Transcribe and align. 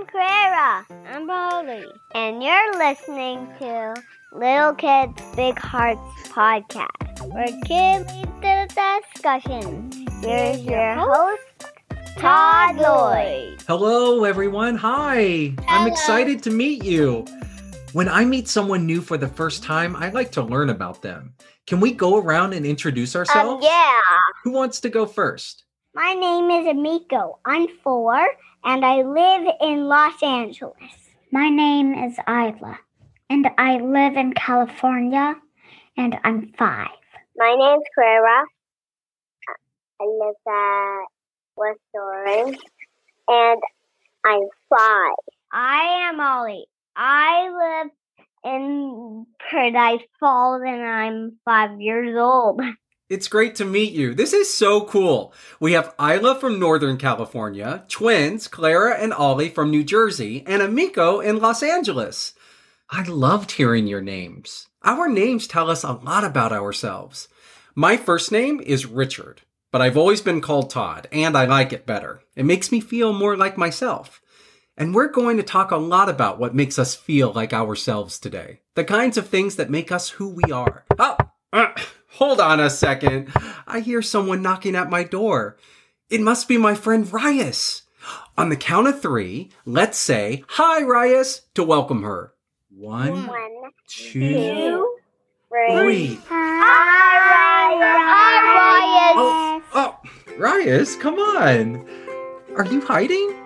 I'm 0.00 0.06
Clara. 0.06 0.86
I'm 1.10 1.26
Molly. 1.26 1.84
And 2.14 2.42
you're 2.42 2.78
listening 2.78 3.46
to 3.58 3.94
Little 4.32 4.72
Kids 4.72 5.20
Big 5.36 5.58
Hearts 5.58 6.00
podcast, 6.30 7.30
where 7.30 7.48
kids 7.66 8.10
lead 8.40 8.40
the 8.40 9.02
discussion. 9.12 9.90
Here's 10.22 10.62
your 10.62 10.94
host, 10.94 11.42
Todd 12.16 12.76
Lloyd. 12.76 13.62
Hello, 13.68 14.24
everyone. 14.24 14.76
Hi. 14.76 15.52
I'm 15.68 15.86
excited 15.86 16.42
to 16.44 16.50
meet 16.50 16.82
you. 16.82 17.26
When 17.92 18.08
I 18.08 18.24
meet 18.24 18.48
someone 18.48 18.86
new 18.86 19.02
for 19.02 19.18
the 19.18 19.28
first 19.28 19.62
time, 19.62 19.94
I 19.96 20.08
like 20.08 20.32
to 20.32 20.42
learn 20.42 20.70
about 20.70 21.02
them. 21.02 21.34
Can 21.66 21.78
we 21.78 21.92
go 21.92 22.16
around 22.16 22.54
and 22.54 22.64
introduce 22.64 23.14
Um, 23.14 23.20
ourselves? 23.20 23.66
yeah. 23.66 24.00
Who 24.44 24.52
wants 24.52 24.80
to 24.80 24.88
go 24.88 25.04
first? 25.04 25.64
My 25.92 26.14
name 26.14 26.50
is 26.52 26.66
Amiko. 26.66 27.38
I'm 27.44 27.66
four, 27.82 28.16
and 28.62 28.84
I 28.84 29.02
live 29.02 29.52
in 29.60 29.88
Los 29.88 30.22
Angeles. 30.22 31.10
My 31.32 31.48
name 31.48 31.94
is 31.94 32.16
Isla, 32.28 32.78
and 33.28 33.50
I 33.58 33.78
live 33.78 34.16
in 34.16 34.32
California, 34.34 35.34
and 35.96 36.16
I'm 36.22 36.52
five. 36.56 36.90
My 37.36 37.56
name's 37.58 37.82
Clara. 37.92 38.44
I 40.00 40.04
live 40.04 40.34
at 40.46 41.06
West 41.56 41.80
Orange, 41.92 42.58
and 43.26 43.60
I'm 44.24 44.48
five. 44.68 45.16
I 45.52 46.08
am 46.08 46.20
Ollie. 46.20 46.66
I 46.94 47.82
live 47.82 47.90
in 48.44 49.26
Paradise 49.50 50.06
Falls, 50.20 50.62
and 50.64 50.82
I'm 50.82 51.38
five 51.44 51.80
years 51.80 52.16
old. 52.16 52.60
It's 53.10 53.26
great 53.26 53.56
to 53.56 53.64
meet 53.64 53.92
you. 53.92 54.14
This 54.14 54.32
is 54.32 54.54
so 54.54 54.82
cool. 54.82 55.34
We 55.58 55.72
have 55.72 55.96
Isla 56.00 56.36
from 56.36 56.60
Northern 56.60 56.96
California, 56.96 57.82
twins, 57.88 58.46
Clara 58.46 58.94
and 58.96 59.12
Ollie 59.12 59.48
from 59.48 59.72
New 59.72 59.82
Jersey, 59.82 60.44
and 60.46 60.62
Amiko 60.62 61.22
in 61.22 61.40
Los 61.40 61.60
Angeles. 61.60 62.34
I 62.88 63.02
loved 63.02 63.50
hearing 63.50 63.88
your 63.88 64.00
names. 64.00 64.68
Our 64.84 65.08
names 65.08 65.48
tell 65.48 65.68
us 65.68 65.82
a 65.82 65.94
lot 65.94 66.22
about 66.22 66.52
ourselves. 66.52 67.26
My 67.74 67.96
first 67.96 68.30
name 68.30 68.60
is 68.60 68.86
Richard, 68.86 69.42
but 69.72 69.82
I've 69.82 69.96
always 69.96 70.20
been 70.20 70.40
called 70.40 70.70
Todd, 70.70 71.08
and 71.10 71.36
I 71.36 71.46
like 71.46 71.72
it 71.72 71.86
better. 71.86 72.22
It 72.36 72.44
makes 72.44 72.70
me 72.70 72.80
feel 72.80 73.12
more 73.12 73.36
like 73.36 73.58
myself. 73.58 74.22
And 74.76 74.94
we're 74.94 75.08
going 75.08 75.36
to 75.36 75.42
talk 75.42 75.72
a 75.72 75.76
lot 75.76 76.08
about 76.08 76.38
what 76.38 76.54
makes 76.54 76.78
us 76.78 76.94
feel 76.94 77.32
like 77.32 77.52
ourselves 77.52 78.20
today. 78.20 78.60
The 78.76 78.84
kinds 78.84 79.16
of 79.16 79.26
things 79.26 79.56
that 79.56 79.68
make 79.68 79.90
us 79.90 80.10
who 80.10 80.28
we 80.28 80.52
are. 80.52 80.84
Oh, 80.96 81.16
hold 82.12 82.40
on 82.40 82.60
a 82.60 82.70
second. 82.70 83.32
I 83.66 83.80
hear 83.80 84.02
someone 84.02 84.42
knocking 84.42 84.76
at 84.76 84.90
my 84.90 85.04
door. 85.04 85.56
It 86.08 86.20
must 86.20 86.48
be 86.48 86.58
my 86.58 86.74
friend 86.74 87.10
Rias. 87.12 87.82
On 88.36 88.48
the 88.48 88.56
count 88.56 88.88
of 88.88 89.00
three, 89.02 89.50
let's 89.64 89.98
say, 89.98 90.44
Hi, 90.48 90.82
Rias, 90.82 91.42
to 91.54 91.62
welcome 91.62 92.02
her. 92.02 92.32
One, 92.74 93.26
One, 93.26 93.70
two, 93.86 94.20
two, 94.20 94.96
three. 95.48 95.76
three. 95.76 96.20
Hi, 96.28 97.74
Ryan. 97.74 97.82
Hi, 98.08 98.56
Ryan. 98.56 99.14
Oh, 99.18 99.62
oh, 99.74 99.98
Rias, 100.38 100.96
come 100.96 101.18
on. 101.18 101.86
Are 102.56 102.64
you 102.66 102.80
hiding? 102.80 103.36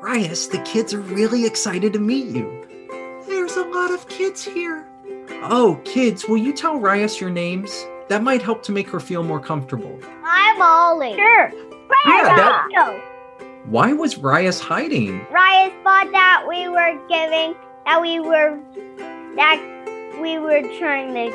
Rias, 0.00 0.46
the 0.46 0.58
kids 0.62 0.94
are 0.94 1.00
really 1.00 1.44
excited 1.44 1.92
to 1.92 1.98
meet 1.98 2.26
you. 2.34 2.66
There's 3.28 3.56
a 3.56 3.64
lot 3.64 3.90
of 3.92 4.08
kids 4.08 4.42
here. 4.42 4.86
Oh, 5.42 5.78
kids, 5.84 6.26
will 6.26 6.38
you 6.38 6.52
tell 6.54 6.78
Rias 6.80 7.20
your 7.20 7.30
names? 7.30 7.70
That 8.10 8.24
might 8.24 8.42
help 8.42 8.64
to 8.64 8.72
make 8.72 8.88
her 8.90 8.98
feel 8.98 9.22
more 9.22 9.38
comfortable. 9.38 9.96
I'm 10.24 10.60
Ollie. 10.60 11.14
Sure. 11.14 11.52
Yeah, 12.08 12.34
that- 12.34 12.66
Go. 12.74 13.00
Why 13.66 13.92
was 13.92 14.18
Rias 14.18 14.58
hiding? 14.58 15.24
Ryan 15.30 15.70
thought 15.84 16.10
that 16.10 16.44
we 16.48 16.66
were 16.68 16.98
giving 17.08 17.54
that 17.86 18.00
we 18.02 18.18
were 18.18 18.58
that 19.36 19.60
we 20.20 20.38
were 20.38 20.60
trying 20.80 21.14
to 21.14 21.26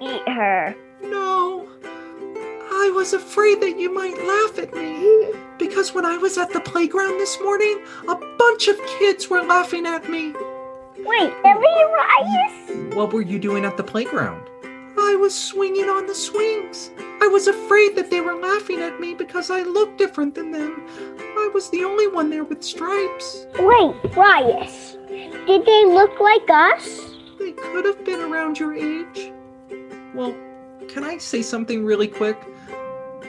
eat 0.00 0.28
her. 0.28 0.74
No. 1.04 1.68
I 1.84 2.90
was 2.92 3.12
afraid 3.12 3.60
that 3.60 3.78
you 3.78 3.94
might 3.94 4.18
laugh 4.26 4.58
at 4.58 4.74
me. 4.74 5.30
Because 5.58 5.94
when 5.94 6.04
I 6.04 6.16
was 6.16 6.36
at 6.38 6.52
the 6.52 6.60
playground 6.60 7.18
this 7.18 7.38
morning, 7.40 7.78
a 8.08 8.16
bunch 8.36 8.66
of 8.66 8.76
kids 8.98 9.30
were 9.30 9.42
laughing 9.42 9.86
at 9.86 10.08
me. 10.10 10.32
Wait, 10.98 11.32
really, 11.44 11.84
Ryan? 11.94 12.90
What 12.96 13.12
were 13.12 13.22
you 13.22 13.38
doing 13.38 13.64
at 13.64 13.76
the 13.76 13.84
playground? 13.84 14.42
I 14.98 15.16
was 15.16 15.34
swinging 15.34 15.88
on 15.88 16.06
the 16.06 16.14
swings. 16.14 16.90
I 17.20 17.28
was 17.28 17.46
afraid 17.46 17.96
that 17.96 18.10
they 18.10 18.20
were 18.20 18.34
laughing 18.34 18.80
at 18.80 19.00
me 19.00 19.14
because 19.14 19.50
I 19.50 19.62
looked 19.62 19.98
different 19.98 20.34
than 20.34 20.50
them. 20.50 20.86
I 21.18 21.50
was 21.52 21.70
the 21.70 21.84
only 21.84 22.08
one 22.08 22.30
there 22.30 22.44
with 22.44 22.62
stripes. 22.62 23.46
Wait, 23.58 24.16
Ryan. 24.16 24.66
Did 25.46 25.64
they 25.66 25.84
look 25.86 26.18
like 26.20 26.48
us? 26.48 27.10
They 27.38 27.52
could 27.52 27.84
have 27.84 28.04
been 28.04 28.20
around 28.20 28.58
your 28.58 28.74
age. 28.74 29.32
Well, 30.14 30.34
can 30.88 31.04
I 31.04 31.18
say 31.18 31.42
something 31.42 31.84
really 31.84 32.08
quick? 32.08 32.38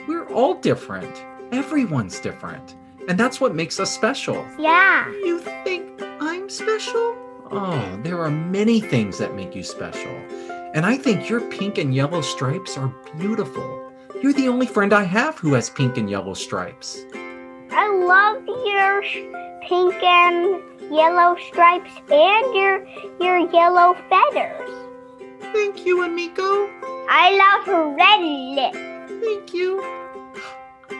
We're 0.06 0.28
all 0.32 0.54
different. 0.54 1.24
Everyone's 1.52 2.18
different. 2.20 2.76
And 3.08 3.18
that's 3.18 3.40
what 3.40 3.54
makes 3.54 3.78
us 3.80 3.90
special. 3.90 4.46
Yeah. 4.58 5.08
You 5.08 5.40
think 5.64 6.02
I'm 6.20 6.48
special? 6.48 7.16
Oh, 7.50 7.98
there 8.02 8.20
are 8.20 8.30
many 8.30 8.80
things 8.80 9.18
that 9.18 9.34
make 9.34 9.54
you 9.54 9.62
special. 9.62 10.14
And 10.74 10.84
I 10.84 10.96
think 10.96 11.28
your 11.28 11.40
pink 11.50 11.78
and 11.78 11.94
yellow 11.94 12.20
stripes 12.20 12.76
are 12.76 12.92
beautiful. 13.18 13.92
You're 14.22 14.32
the 14.32 14.48
only 14.48 14.66
friend 14.66 14.92
I 14.92 15.04
have 15.04 15.38
who 15.38 15.54
has 15.54 15.70
pink 15.70 15.96
and 15.96 16.10
yellow 16.10 16.34
stripes. 16.34 17.04
I 17.70 17.88
love 17.88 18.44
your 18.46 19.02
pink 19.62 20.02
and 20.02 20.62
yellow 20.90 21.36
stripes 21.48 21.90
and 22.10 22.54
your 22.54 22.86
your 23.20 23.38
yellow 23.50 23.94
feathers. 24.10 24.70
Thank 25.52 25.86
you, 25.86 25.98
Amiko. 25.98 26.68
I 27.10 27.36
love 27.36 27.66
her 27.66 27.88
red 27.88 28.20
lips. 28.20 29.24
Thank 29.24 29.54
you. 29.54 29.80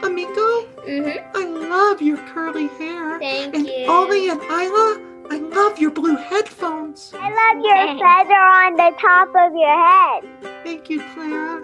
Amiko, 0.01 0.65
Mm-hmm. 0.87 1.37
I 1.37 1.45
love 1.45 2.01
your 2.01 2.17
curly 2.33 2.67
hair. 2.79 3.19
Thank 3.19 3.53
and 3.55 3.67
you. 3.67 3.85
Ollie 3.87 4.29
and 4.29 4.41
Isla, 4.41 5.01
I 5.29 5.37
love 5.37 5.58
your 5.79 5.91
blue 5.91 6.15
headphones. 6.17 7.13
I 7.15 7.29
love 7.29 7.63
your 7.63 7.97
feather 7.97 8.33
on 8.33 8.75
the 8.75 8.91
top 8.99 9.29
of 9.29 9.53
your 9.55 9.77
head. 9.87 10.63
Thank 10.63 10.89
you, 10.89 11.01
Clara. 11.13 11.63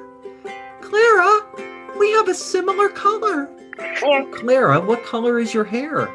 Clara, 0.81 1.98
we 1.98 2.12
have 2.12 2.28
a 2.30 2.34
similar 2.34 2.90
color. 2.90 3.50
Your 4.04 4.25
Clara, 4.31 4.80
what 4.80 5.04
color 5.04 5.40
is 5.40 5.54
your 5.54 5.66
hair? 5.66 6.09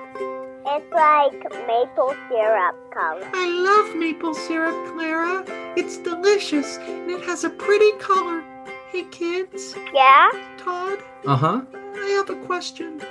It's 0.72 0.92
like 0.92 1.42
maple 1.66 2.14
syrup 2.28 2.76
color. 2.94 3.28
I 3.34 3.46
love 3.48 3.96
maple 3.96 4.34
syrup, 4.34 4.92
Clara. 4.92 5.44
It's 5.76 5.98
delicious 5.98 6.78
and 6.78 7.10
it 7.10 7.22
has 7.24 7.44
a 7.44 7.50
pretty 7.50 7.92
color. 7.98 8.42
Hey, 8.90 9.04
kids. 9.10 9.74
Yeah? 9.92 10.30
Todd? 10.58 10.98
Uh 11.26 11.36
huh. 11.36 11.62
I 11.74 12.06
have 12.10 12.30
a 12.30 12.36
question. 12.46 13.02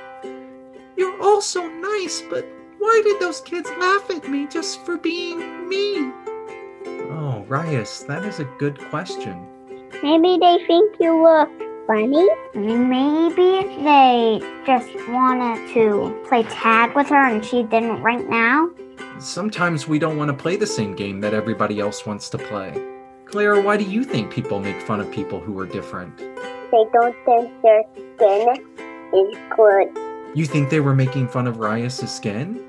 You're 0.98 1.22
all 1.22 1.42
so 1.42 1.68
nice, 1.68 2.24
but 2.30 2.46
why 2.80 3.02
did 3.04 3.20
those 3.20 3.42
kids 3.42 3.70
laugh 3.78 4.10
at 4.10 4.28
me 4.30 4.48
just 4.48 4.84
for 4.86 4.98
being 4.98 5.68
me? 5.68 6.12
Oh, 7.12 7.46
Rias, 7.48 8.04
that 8.04 8.24
is 8.26 8.40
a 8.40 8.46
good 8.58 8.80
question. 8.90 9.46
Maybe 10.02 10.38
they 10.40 10.64
think 10.66 10.96
you 11.00 11.22
look 11.22 11.50
funny. 11.88 12.28
Maybe 12.56 13.84
they 13.84 14.40
just 14.66 14.90
wanted 15.10 15.74
to 15.74 16.24
play 16.28 16.44
tag 16.44 16.96
with 16.96 17.10
her 17.10 17.28
and 17.28 17.44
she 17.44 17.64
didn't 17.64 18.02
right 18.02 18.28
now. 18.30 18.70
Sometimes 19.20 19.88
we 19.88 20.00
don't 20.00 20.18
want 20.18 20.30
to 20.30 20.38
play 20.38 20.56
the 20.56 20.68
same 20.68 20.96
game 20.96 21.20
that 21.22 21.34
everybody 21.34 21.80
else 21.80 22.06
wants 22.06 22.30
to 22.30 22.38
play. 22.38 22.74
Clara, 23.26 23.62
why 23.62 23.76
do 23.76 23.84
you 23.84 24.04
think 24.04 24.32
people 24.32 24.60
make 24.60 24.82
fun 24.82 25.02
of 25.02 25.12
people 25.12 25.40
who 25.40 25.60
are 25.60 25.66
different? 25.66 26.18
They 26.18 26.86
don't 26.94 27.16
think 27.26 27.52
their 27.62 27.84
skin 28.16 28.48
is 29.14 29.38
good. 29.56 29.90
You 30.36 30.46
think 30.46 30.70
they 30.70 30.80
were 30.80 30.96
making 30.96 31.28
fun 31.28 31.48
of 31.48 31.58
Rias' 31.58 32.10
skin? 32.10 32.64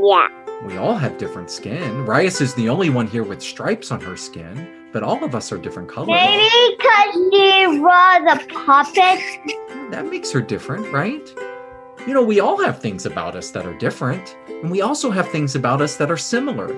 Yeah. 0.00 0.28
We 0.64 0.76
all 0.76 0.96
have 0.96 1.18
different 1.18 1.50
skin. 1.50 2.04
Rias 2.04 2.40
is 2.40 2.54
the 2.54 2.68
only 2.68 2.90
one 2.90 3.06
here 3.06 3.22
with 3.22 3.42
stripes 3.42 3.90
on 3.92 4.00
her 4.00 4.16
skin, 4.16 4.68
but 4.92 5.02
all 5.02 5.22
of 5.22 5.34
us 5.34 5.52
are 5.52 5.58
different 5.58 5.88
colors. 5.88 6.08
Maybe 6.08 6.76
because 6.76 7.14
she 7.14 7.66
was 7.78 8.22
a 8.32 8.54
puppet. 8.64 9.90
That 9.90 10.06
makes 10.10 10.32
her 10.32 10.40
different, 10.40 10.92
right? 10.92 11.28
You 12.06 12.14
know, 12.14 12.22
we 12.22 12.40
all 12.40 12.62
have 12.62 12.80
things 12.80 13.06
about 13.06 13.36
us 13.36 13.50
that 13.50 13.66
are 13.66 13.76
different, 13.78 14.36
and 14.48 14.70
we 14.70 14.82
also 14.82 15.10
have 15.10 15.28
things 15.28 15.54
about 15.54 15.80
us 15.80 15.96
that 15.96 16.10
are 16.10 16.16
similar. 16.16 16.74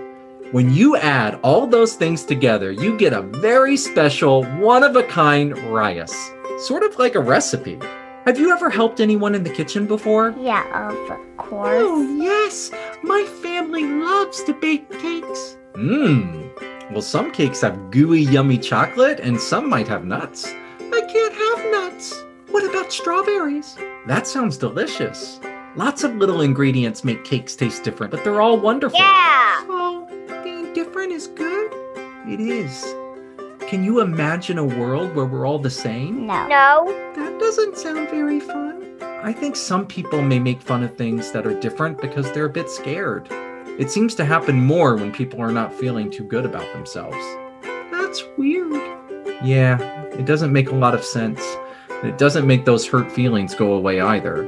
When 0.52 0.72
you 0.74 0.96
add 0.96 1.38
all 1.42 1.66
those 1.66 1.94
things 1.94 2.24
together, 2.24 2.72
you 2.72 2.98
get 2.98 3.12
a 3.12 3.22
very 3.22 3.76
special, 3.76 4.44
one 4.58 4.82
of 4.82 4.96
a 4.96 5.04
kind 5.04 5.56
Rias. 5.72 6.14
Sort 6.58 6.82
of 6.82 6.98
like 6.98 7.14
a 7.14 7.20
recipe. 7.20 7.78
Have 8.26 8.38
you 8.38 8.52
ever 8.52 8.68
helped 8.68 9.00
anyone 9.00 9.34
in 9.34 9.44
the 9.44 9.50
kitchen 9.50 9.86
before? 9.86 10.34
Yeah, 10.38 10.90
of 10.90 11.36
course. 11.38 11.82
Oh, 11.82 12.02
yes. 12.18 12.70
My 13.02 13.24
family 13.42 13.84
loves 13.84 14.42
to 14.44 14.52
bake 14.54 14.90
cakes. 14.90 15.56
Mmm. 15.74 16.92
Well, 16.92 17.02
some 17.02 17.30
cakes 17.30 17.60
have 17.62 17.90
gooey, 17.90 18.22
yummy 18.22 18.58
chocolate, 18.58 19.20
and 19.20 19.40
some 19.40 19.68
might 19.68 19.88
have 19.88 20.04
nuts. 20.04 20.46
I 20.46 21.00
can't 21.02 21.34
have 21.34 21.70
nuts. 21.70 22.24
What 22.50 22.68
about 22.68 22.92
strawberries? 22.92 23.76
That 24.06 24.26
sounds 24.26 24.56
delicious. 24.58 25.40
Lots 25.76 26.02
of 26.02 26.16
little 26.16 26.40
ingredients 26.40 27.04
make 27.04 27.24
cakes 27.24 27.54
taste 27.54 27.84
different, 27.84 28.10
but 28.10 28.24
they're 28.24 28.40
all 28.40 28.58
wonderful. 28.58 28.98
Yeah. 28.98 29.64
Well, 29.66 30.08
being 30.42 30.72
different 30.74 31.12
is 31.12 31.28
good. 31.28 31.72
It 32.26 32.40
is. 32.40 32.84
Can 33.68 33.84
you 33.84 34.00
imagine 34.00 34.58
a 34.58 34.64
world 34.64 35.14
where 35.14 35.26
we're 35.26 35.46
all 35.46 35.60
the 35.60 35.70
same? 35.70 36.26
No. 36.26 36.48
No. 36.48 37.12
That 37.14 37.38
doesn't 37.38 37.78
sound 37.78 38.10
very 38.10 38.40
fun. 38.40 38.79
I 39.22 39.34
think 39.34 39.54
some 39.54 39.86
people 39.86 40.22
may 40.22 40.38
make 40.38 40.62
fun 40.62 40.82
of 40.82 40.96
things 40.96 41.30
that 41.32 41.46
are 41.46 41.58
different 41.60 42.00
because 42.00 42.32
they're 42.32 42.46
a 42.46 42.50
bit 42.50 42.70
scared. 42.70 43.28
It 43.78 43.90
seems 43.90 44.14
to 44.14 44.24
happen 44.24 44.56
more 44.58 44.96
when 44.96 45.12
people 45.12 45.42
are 45.42 45.52
not 45.52 45.74
feeling 45.74 46.10
too 46.10 46.24
good 46.24 46.46
about 46.46 46.72
themselves. 46.72 47.18
That's 47.92 48.24
weird. 48.38 48.72
Yeah, 49.44 49.78
it 50.12 50.24
doesn't 50.24 50.52
make 50.52 50.70
a 50.70 50.74
lot 50.74 50.94
of 50.94 51.04
sense. 51.04 51.42
It 52.02 52.16
doesn't 52.16 52.46
make 52.46 52.64
those 52.64 52.88
hurt 52.88 53.12
feelings 53.12 53.54
go 53.54 53.74
away 53.74 54.00
either. 54.00 54.44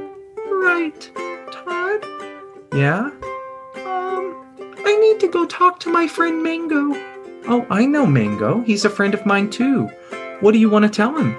Right. 0.47 1.11
Todd? 1.51 2.03
Yeah? 2.73 3.11
Um, 3.75 4.73
I 4.85 4.97
need 4.99 5.19
to 5.19 5.29
go 5.31 5.45
talk 5.45 5.79
to 5.81 5.91
my 5.91 6.07
friend 6.07 6.41
Mango. 6.41 6.93
Oh, 7.47 7.67
I 7.69 7.85
know 7.85 8.07
Mango. 8.07 8.61
He's 8.61 8.85
a 8.85 8.89
friend 8.89 9.13
of 9.13 9.23
mine 9.23 9.51
too. 9.51 9.87
What 10.39 10.53
do 10.53 10.57
you 10.57 10.69
want 10.69 10.83
to 10.83 10.89
tell 10.89 11.15
him? 11.15 11.37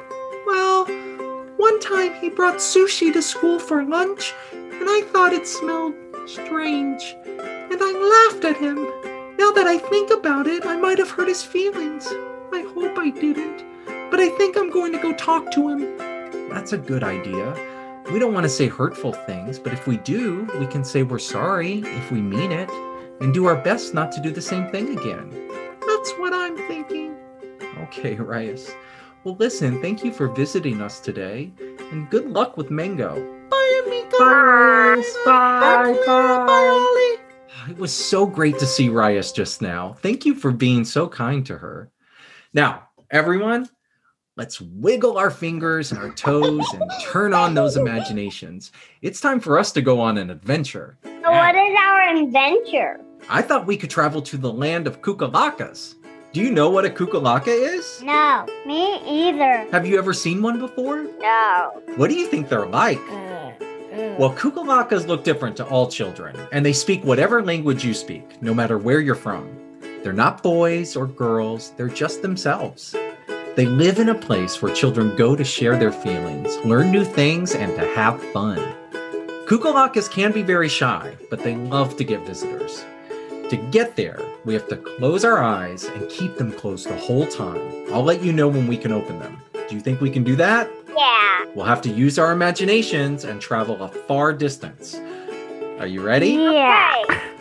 Well, 2.25 2.31
one 2.31 2.53
time 2.53 2.57
he 2.57 2.57
brought 2.57 2.57
sushi 2.57 3.13
to 3.13 3.21
school 3.21 3.59
for 3.59 3.85
lunch, 3.85 4.33
and 4.53 4.89
I 4.89 5.03
thought 5.13 5.35
it 5.35 5.47
smelled 5.47 5.95
strange. 6.27 7.17
And 7.27 7.79
I 7.81 8.31
laughed 8.33 8.45
at 8.45 8.57
him. 8.57 8.77
Now 9.37 9.51
that 9.53 9.67
I 9.67 9.79
think 9.79 10.11
about 10.11 10.47
it, 10.47 10.65
I 10.65 10.77
might 10.77 10.99
have 10.99 11.11
hurt 11.11 11.29
his 11.29 11.43
feelings. 11.43 12.07
I 12.53 12.65
hope 12.75 12.97
I 12.99 13.11
didn't. 13.11 13.65
But 14.11 14.21
I 14.21 14.31
think 14.39 14.57
I'm 14.57 14.71
going 14.71 14.93
to 14.93 14.99
go 14.99 15.13
talk 15.13 15.51
to 15.53 15.69
him. 15.69 15.99
That's 16.49 16.73
a 16.73 16.79
good 16.79 17.03
idea. 17.03 17.53
We 18.13 18.19
don't 18.19 18.33
want 18.33 18.45
to 18.45 18.51
say 18.51 18.69
hurtful 18.69 19.13
things, 19.13 19.59
but 19.59 19.73
if 19.73 19.87
we 19.87 19.99
do, 19.99 20.49
we 20.59 20.67
can 20.67 20.85
say 20.85 21.03
we're 21.03 21.19
sorry 21.19 21.81
if 21.85 22.11
we 22.11 22.23
mean 22.23 22.53
it 22.53 22.71
and 23.21 23.35
do 23.35 23.47
our 23.47 23.57
best 23.57 23.93
not 23.93 24.13
to 24.13 24.21
do 24.21 24.31
the 24.31 24.43
same 24.43 24.71
thing 24.71 24.97
again. 24.99 25.31
That's 25.87 26.13
what 26.13 26.33
I'm 26.33 26.57
thinking. 26.69 27.17
Okay, 27.83 28.17
Arias. 28.19 28.71
Well, 29.25 29.37
listen, 29.39 29.81
thank 29.81 30.05
you 30.05 30.13
for 30.13 30.29
visiting 30.29 30.83
us 30.83 31.01
today, 31.01 31.51
and 31.93 32.09
good 32.11 32.31
luck 32.31 32.57
with 32.57 32.71
Mango. 32.71 33.15
Bye, 33.51 33.83
amigo. 33.87 34.19
Bye. 34.19 35.03
Bye. 35.25 35.93
Bye. 36.07 36.45
Bye, 36.47 36.69
Ollie. 36.69 37.25
It 37.71 37.79
was 37.79 37.93
so 37.93 38.27
great 38.27 38.59
to 38.59 38.67
see 38.67 38.89
Rias 38.89 39.33
just 39.33 39.63
now. 39.63 39.95
Thank 40.01 40.27
you 40.27 40.35
for 40.35 40.51
being 40.51 40.85
so 40.85 41.09
kind 41.09 41.47
to 41.47 41.57
her. 41.57 41.91
Now, 42.53 42.89
everyone, 43.11 43.69
let's 44.37 44.61
wiggle 44.61 45.17
our 45.17 45.31
fingers 45.31 45.91
and 45.91 46.01
our 46.01 46.13
toes 46.13 46.67
and 46.73 46.83
turn 47.03 47.33
on 47.33 47.55
those 47.55 47.77
imaginations. 47.77 48.71
It's 49.01 49.21
time 49.21 49.41
for 49.41 49.59
us 49.59 49.73
to 49.73 49.83
go 49.83 50.01
on 50.01 50.19
an 50.19 50.31
adventure. 50.31 50.99
So 51.05 51.31
what 51.31 51.55
is 51.55 51.77
our 51.79 52.17
adventure? 52.17 53.01
I 53.31 53.41
thought 53.41 53.67
we 53.67 53.77
could 53.79 53.91
travel 53.91 54.21
to 54.23 54.37
the 54.37 54.53
land 54.53 54.87
of 54.87 55.01
Kukalakas. 55.01 55.95
Do 56.35 56.41
you 56.41 56.51
know 56.51 56.69
what 56.69 56.85
a 56.85 56.91
Kukalaka 56.91 57.47
is? 57.47 58.03
No. 58.03 58.45
Me 58.67 58.99
either. 59.07 59.71
Have 59.71 59.87
you 59.87 59.97
ever 59.97 60.13
seen 60.13 60.43
one 60.43 60.59
before? 60.59 61.05
No. 61.21 61.81
What 61.95 62.11
do 62.11 62.17
you 62.17 62.27
think 62.27 62.49
they're 62.49 62.67
like? 62.67 62.99
Uh, 63.09 63.13
uh. 63.15 63.53
Well, 64.19 64.35
Kukalakas 64.35 65.07
look 65.07 65.23
different 65.23 65.57
to 65.59 65.67
all 65.67 65.89
children, 65.89 66.37
and 66.51 66.67
they 66.67 66.73
speak 66.73 67.05
whatever 67.05 67.41
language 67.41 67.85
you 67.85 67.95
speak, 67.95 68.43
no 68.43 68.53
matter 68.53 68.79
where 68.79 68.99
you're 68.99 69.15
from. 69.15 69.49
They're 70.03 70.13
not 70.13 70.43
boys 70.43 70.97
or 70.97 71.07
girls, 71.07 71.71
they're 71.77 71.87
just 71.87 72.21
themselves. 72.21 72.97
They 73.55 73.67
live 73.67 74.01
in 74.01 74.09
a 74.09 74.15
place 74.17 74.61
where 74.61 74.75
children 74.75 75.15
go 75.15 75.37
to 75.37 75.45
share 75.45 75.79
their 75.79 75.93
feelings, 75.93 76.57
learn 76.65 76.91
new 76.91 77.05
things, 77.05 77.55
and 77.55 77.73
to 77.77 77.87
have 77.95 78.21
fun. 78.33 78.59
Kukalakas 79.47 80.11
can 80.11 80.33
be 80.33 80.43
very 80.43 80.69
shy, 80.69 81.17
but 81.31 81.45
they 81.45 81.55
love 81.55 81.97
to 81.97 82.03
get 82.03 82.27
visitors. 82.27 82.85
To 83.55 83.61
get 83.71 83.95
there, 83.95 84.19
we 84.45 84.53
have 84.55 84.67
to 84.67 84.77
close 84.77 85.25
our 85.25 85.41
eyes 85.41 85.85
and 85.85 86.11
keep 86.11 86.39
them 86.39 86.51
closed 86.51 86.89
the 86.89 86.97
whole 86.97 87.25
time. 87.25 87.61
I'll 87.93 88.03
let 88.03 88.21
you 88.21 88.33
know 88.33 88.49
when 88.49 88.67
we 88.67 88.77
can 88.77 88.91
open 88.91 89.21
them. 89.21 89.41
Do 89.69 89.77
you 89.77 89.81
think 89.81 90.01
we 90.01 90.11
can 90.11 90.25
do 90.25 90.35
that? 90.35 90.69
Yeah. 90.97 91.45
We'll 91.55 91.65
have 91.65 91.81
to 91.83 91.89
use 91.89 92.19
our 92.19 92.33
imaginations 92.33 93.23
and 93.23 93.41
travel 93.41 93.81
a 93.81 93.87
far 93.87 94.33
distance. 94.33 94.97
Are 95.79 95.87
you 95.87 96.03
ready? 96.03 96.31
Yeah. 96.31 96.95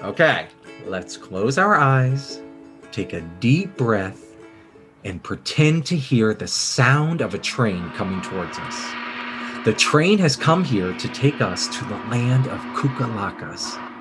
Okay. 0.04 0.45
Let's 0.86 1.18
close 1.18 1.57
our 1.57 1.77
eyes, 1.77 2.39
take 2.92 3.13
a 3.13 3.21
deep 3.39 3.75
breath, 3.75 4.36
and 5.04 5.24
pretend 5.24 5.88
to 5.88 5.98
hear 5.98 6.36
the 6.36 6.48
sound 6.48 7.21
of 7.21 7.33
a 7.33 7.39
train 7.39 7.89
coming 7.95 8.21
towards 8.21 8.60
us. 8.60 8.80
The 9.65 9.74
train 9.74 10.19
has 10.19 10.36
come 10.36 10.63
here 10.63 10.95
to 10.95 11.07
take 11.07 11.42
us 11.42 11.68
to 11.75 11.86
the 11.86 11.98
land 12.12 12.45
of 12.50 12.60
Kukalakas. 12.75 13.93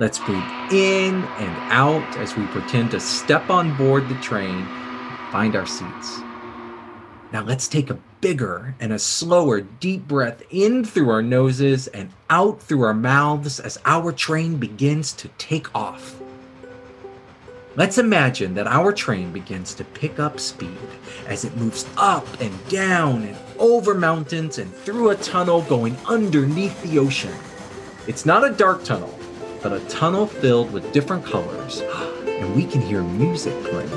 Let's 0.00 0.20
breathe 0.20 0.44
in 0.70 1.24
and 1.24 1.72
out 1.72 2.16
as 2.18 2.36
we 2.36 2.46
pretend 2.46 2.92
to 2.92 3.00
step 3.00 3.50
on 3.50 3.76
board 3.76 4.08
the 4.08 4.14
train, 4.20 4.54
and 4.54 5.32
find 5.32 5.56
our 5.56 5.66
seats. 5.66 6.20
Now 7.32 7.42
let's 7.42 7.66
take 7.66 7.90
a 7.90 7.98
bigger 8.20 8.76
and 8.78 8.92
a 8.92 8.98
slower 9.00 9.60
deep 9.60 10.06
breath 10.06 10.40
in 10.50 10.84
through 10.84 11.10
our 11.10 11.20
noses 11.20 11.88
and 11.88 12.10
out 12.30 12.62
through 12.62 12.82
our 12.82 12.94
mouths 12.94 13.58
as 13.58 13.80
our 13.84 14.12
train 14.12 14.56
begins 14.56 15.12
to 15.14 15.26
take 15.36 15.74
off. 15.74 16.20
Let's 17.74 17.98
imagine 17.98 18.54
that 18.54 18.68
our 18.68 18.92
train 18.92 19.32
begins 19.32 19.74
to 19.74 19.84
pick 19.84 20.20
up 20.20 20.38
speed 20.38 20.78
as 21.26 21.44
it 21.44 21.56
moves 21.56 21.86
up 21.96 22.26
and 22.40 22.68
down 22.68 23.22
and 23.24 23.36
over 23.58 23.96
mountains 23.96 24.58
and 24.58 24.72
through 24.72 25.10
a 25.10 25.16
tunnel 25.16 25.62
going 25.62 25.96
underneath 26.06 26.80
the 26.84 27.00
ocean. 27.00 27.34
It's 28.06 28.24
not 28.24 28.44
a 28.44 28.54
dark 28.54 28.84
tunnel, 28.84 29.17
but 29.62 29.72
a 29.72 29.80
tunnel 29.88 30.26
filled 30.26 30.72
with 30.72 30.92
different 30.92 31.24
colors, 31.24 31.80
and 32.26 32.54
we 32.54 32.64
can 32.64 32.80
hear 32.80 33.02
music 33.02 33.54
playing. 33.64 33.90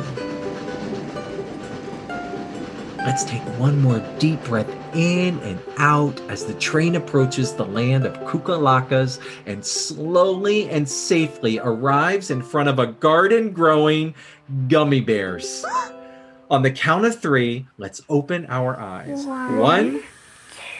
Let's 2.97 3.23
take 3.23 3.41
one 3.59 3.81
more 3.81 3.99
deep 4.19 4.43
breath 4.43 4.69
in 4.95 5.39
and 5.39 5.59
out 5.77 6.21
as 6.29 6.45
the 6.45 6.53
train 6.55 6.95
approaches 6.95 7.53
the 7.53 7.65
land 7.65 8.05
of 8.05 8.13
Kukalakas 8.25 9.19
and 9.47 9.65
slowly 9.65 10.69
and 10.69 10.87
safely 10.87 11.57
arrives 11.57 12.29
in 12.29 12.43
front 12.43 12.69
of 12.69 12.77
a 12.77 12.87
garden 12.87 13.53
growing 13.53 14.13
gummy 14.67 15.01
bears. 15.01 15.65
On 16.51 16.61
the 16.61 16.71
count 16.71 17.05
of 17.05 17.19
three, 17.19 17.65
let's 17.77 18.03
open 18.07 18.45
our 18.49 18.79
eyes. 18.79 19.25
One, 19.25 19.57
One, 19.57 20.03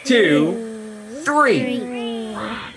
two, 0.04 1.22
three. 1.24 2.36
I 2.36 2.71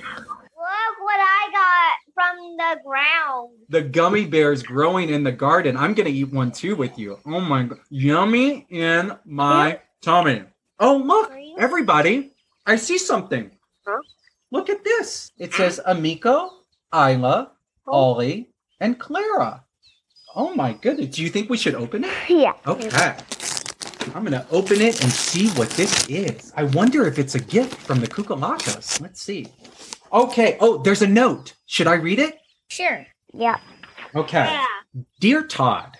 the 2.57 2.81
ground. 2.85 3.51
The 3.69 3.83
gummy 3.83 4.27
bears 4.27 4.63
growing 4.63 5.09
in 5.09 5.23
the 5.23 5.33
garden. 5.33 5.77
I'm 5.77 5.95
gonna 5.95 6.11
eat 6.11 6.33
one 6.33 6.53
too 6.53 6.77
with 6.77 6.99
you. 6.99 7.19
Oh 7.27 7.41
my 7.41 7.65
god. 7.65 7.79
Yummy 7.91 8.67
in 8.71 9.17
my 9.25 9.81
tummy. 10.01 10.43
Oh 10.79 10.97
look, 10.97 11.33
everybody. 11.59 12.33
I 12.67 12.77
see 12.77 12.99
something. 12.99 13.51
Huh? 13.87 14.01
Look 14.51 14.71
at 14.71 14.85
this. 14.85 15.33
It 15.39 15.53
says 15.53 15.81
Amiko, 15.87 16.51
Isla, 16.95 17.53
oh. 17.87 17.93
Ollie, 17.93 18.51
and 18.81 18.99
Clara. 18.99 19.65
Oh 20.37 20.55
my 20.55 20.73
goodness. 20.73 21.17
Do 21.17 21.23
you 21.23 21.29
think 21.29 21.51
we 21.51 21.57
should 21.57 21.75
open 21.75 22.05
it? 22.05 22.11
Yeah. 22.29 22.55
Okay. 22.67 23.17
I'm 24.15 24.25
gonna 24.25 24.47
open 24.51 24.81
it 24.81 25.03
and 25.03 25.11
see 25.11 25.49
what 25.51 25.71
this 25.71 26.09
is. 26.09 26.53
I 26.57 26.65
wonder 26.65 27.07
if 27.07 27.19
it's 27.19 27.35
a 27.35 27.41
gift 27.41 27.75
from 27.75 28.01
the 28.01 28.07
Kukalakas. 28.07 29.01
Let's 29.01 29.23
see. 29.23 29.47
Okay. 30.15 30.57
Oh, 30.61 30.79
there's 30.79 31.03
a 31.03 31.09
note. 31.09 31.55
Should 31.67 31.89
I 31.89 31.95
read 31.95 32.21
it? 32.21 32.39
Sure. 32.69 33.05
Yeah. 33.33 33.59
Okay. 34.15 34.45
Yeah. 34.45 34.67
Dear 35.19 35.45
Todd, 35.45 35.97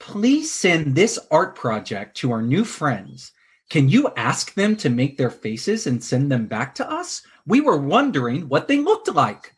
please 0.00 0.50
send 0.50 0.96
this 0.96 1.18
art 1.30 1.54
project 1.54 2.16
to 2.18 2.32
our 2.32 2.42
new 2.42 2.64
friends. 2.64 3.30
Can 3.70 3.88
you 3.88 4.12
ask 4.16 4.54
them 4.54 4.76
to 4.76 4.90
make 4.90 5.16
their 5.16 5.30
faces 5.30 5.86
and 5.86 6.02
send 6.02 6.30
them 6.30 6.46
back 6.46 6.74
to 6.74 6.90
us? 6.90 7.22
We 7.46 7.60
were 7.60 7.78
wondering 7.78 8.48
what 8.48 8.66
they 8.66 8.78
looked 8.78 9.08
like. 9.08 9.54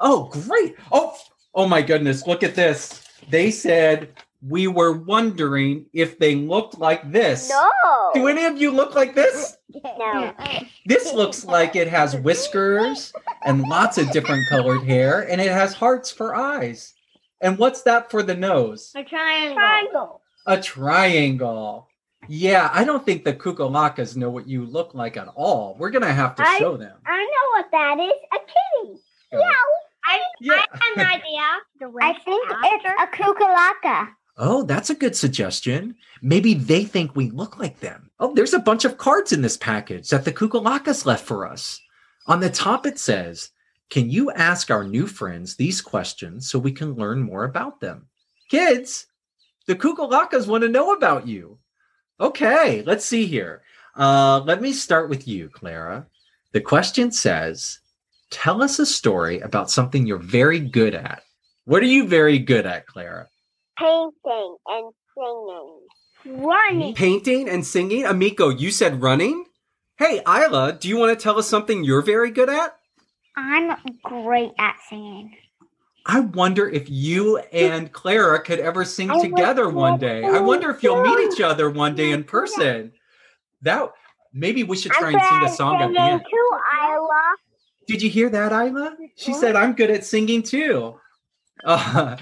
Oh, 0.00 0.24
great. 0.24 0.74
Oh, 0.90 1.14
oh 1.54 1.68
my 1.68 1.82
goodness. 1.82 2.26
Look 2.26 2.42
at 2.42 2.54
this. 2.54 3.06
They 3.28 3.50
said 3.50 4.14
we 4.46 4.66
were 4.66 4.92
wondering 4.92 5.86
if 5.92 6.18
they 6.18 6.34
looked 6.34 6.78
like 6.78 7.10
this. 7.10 7.48
No. 7.50 7.70
Do 8.14 8.28
any 8.28 8.44
of 8.44 8.60
you 8.60 8.70
look 8.70 8.94
like 8.94 9.14
this? 9.14 9.56
No. 9.98 10.34
This 10.86 11.12
looks 11.12 11.44
like 11.44 11.76
it 11.76 11.88
has 11.88 12.14
whiskers 12.16 13.12
and 13.44 13.62
lots 13.62 13.96
of 13.98 14.10
different 14.10 14.46
colored 14.48 14.82
hair, 14.84 15.28
and 15.30 15.40
it 15.40 15.50
has 15.50 15.72
hearts 15.74 16.10
for 16.10 16.34
eyes. 16.36 16.94
And 17.40 17.58
what's 17.58 17.82
that 17.82 18.10
for 18.10 18.22
the 18.22 18.34
nose? 18.34 18.92
A 18.94 19.02
triangle. 19.02 19.54
Triangle. 19.56 20.20
A 20.46 20.60
triangle. 20.60 21.88
Yeah, 22.28 22.70
I 22.72 22.84
don't 22.84 23.04
think 23.04 23.24
the 23.24 23.34
Kukalakas 23.34 24.16
know 24.16 24.30
what 24.30 24.46
you 24.48 24.64
look 24.64 24.94
like 24.94 25.16
at 25.16 25.28
all. 25.34 25.76
We're 25.78 25.90
gonna 25.90 26.12
have 26.12 26.34
to 26.36 26.42
I- 26.46 26.58
show 26.58 26.76
them. 26.76 26.96
I 27.06 27.18
know 27.18 27.60
what 27.60 27.70
that 27.72 27.98
is. 28.00 28.12
A 28.32 28.38
kitty. 28.38 29.00
Go. 29.32 29.38
Yeah. 29.40 29.50
I, 30.06 30.20
Yeah. 30.40 30.52
I 30.72 30.78
have 30.80 30.98
an 30.98 31.06
idea. 31.06 31.96
I 32.00 32.12
think 32.24 32.46
it's 32.64 32.84
a 32.84 33.06
kukalaka. 33.16 34.08
Oh, 34.36 34.64
that's 34.64 34.90
a 34.90 34.94
good 34.94 35.14
suggestion. 35.14 35.94
Maybe 36.20 36.54
they 36.54 36.84
think 36.84 37.14
we 37.14 37.30
look 37.30 37.58
like 37.58 37.78
them. 37.80 38.10
Oh, 38.18 38.34
there's 38.34 38.54
a 38.54 38.58
bunch 38.58 38.84
of 38.84 38.98
cards 38.98 39.32
in 39.32 39.42
this 39.42 39.56
package 39.56 40.08
that 40.10 40.24
the 40.24 40.32
Kukalakas 40.32 41.06
left 41.06 41.24
for 41.24 41.46
us. 41.46 41.80
On 42.26 42.40
the 42.40 42.50
top, 42.50 42.84
it 42.86 42.98
says, 42.98 43.50
Can 43.90 44.10
you 44.10 44.32
ask 44.32 44.70
our 44.70 44.82
new 44.82 45.06
friends 45.06 45.54
these 45.54 45.80
questions 45.80 46.50
so 46.50 46.58
we 46.58 46.72
can 46.72 46.94
learn 46.94 47.22
more 47.22 47.44
about 47.44 47.80
them? 47.80 48.08
Kids, 48.48 49.06
the 49.66 49.76
Kukulakas 49.76 50.48
want 50.48 50.62
to 50.62 50.68
know 50.68 50.92
about 50.92 51.28
you. 51.28 51.58
Okay, 52.20 52.82
let's 52.82 53.04
see 53.04 53.26
here. 53.26 53.62
Uh, 53.96 54.40
let 54.40 54.60
me 54.60 54.72
start 54.72 55.08
with 55.08 55.28
you, 55.28 55.48
Clara. 55.48 56.06
The 56.52 56.60
question 56.60 57.12
says, 57.12 57.78
Tell 58.30 58.62
us 58.62 58.80
a 58.80 58.86
story 58.86 59.38
about 59.40 59.70
something 59.70 60.06
you're 60.06 60.18
very 60.18 60.58
good 60.58 60.94
at. 60.94 61.22
What 61.66 61.82
are 61.82 61.86
you 61.86 62.08
very 62.08 62.38
good 62.38 62.66
at, 62.66 62.86
Clara? 62.86 63.28
Painting 63.78 64.56
and 64.66 64.92
singing. 65.16 65.80
Running. 66.26 66.94
Painting 66.94 67.48
and 67.48 67.66
singing? 67.66 68.04
Amiko, 68.04 68.58
you 68.58 68.70
said 68.70 69.02
running? 69.02 69.44
Hey, 69.96 70.20
Isla, 70.26 70.72
do 70.80 70.88
you 70.88 70.96
want 70.96 71.16
to 71.16 71.22
tell 71.22 71.38
us 71.38 71.48
something 71.48 71.84
you're 71.84 72.02
very 72.02 72.30
good 72.30 72.48
at? 72.48 72.76
I'm 73.36 73.76
great 74.02 74.52
at 74.58 74.76
singing. 74.88 75.36
I 76.06 76.20
wonder 76.20 76.68
if 76.68 76.88
you 76.90 77.38
and 77.38 77.90
Clara 77.90 78.42
could 78.42 78.60
ever 78.60 78.84
sing 78.84 79.08
together 79.20 79.68
one 79.70 79.98
day. 79.98 80.22
I 80.22 80.40
wonder 80.40 80.70
if 80.70 80.82
you'll 80.82 81.02
meet 81.02 81.32
each 81.32 81.40
other 81.40 81.70
one 81.70 81.94
day 81.94 82.10
in 82.10 82.24
person. 82.24 82.92
That 83.62 83.90
maybe 84.32 84.64
we 84.64 84.76
should 84.76 84.92
try 84.92 85.12
and 85.12 85.22
sing 85.22 85.44
a 85.44 85.48
song 85.48 85.80
at 85.80 85.92
the 85.92 86.00
end. 86.00 86.20
too, 86.30 86.50
Isla. 86.92 87.22
Did 87.86 88.02
you 88.02 88.10
hear 88.10 88.28
that, 88.28 88.52
Isla? 88.52 88.96
She 89.16 89.32
said 89.32 89.56
I'm 89.56 89.72
good 89.74 89.90
at 89.90 90.04
singing 90.04 90.42
too. 90.42 90.96
Uh, 91.64 92.16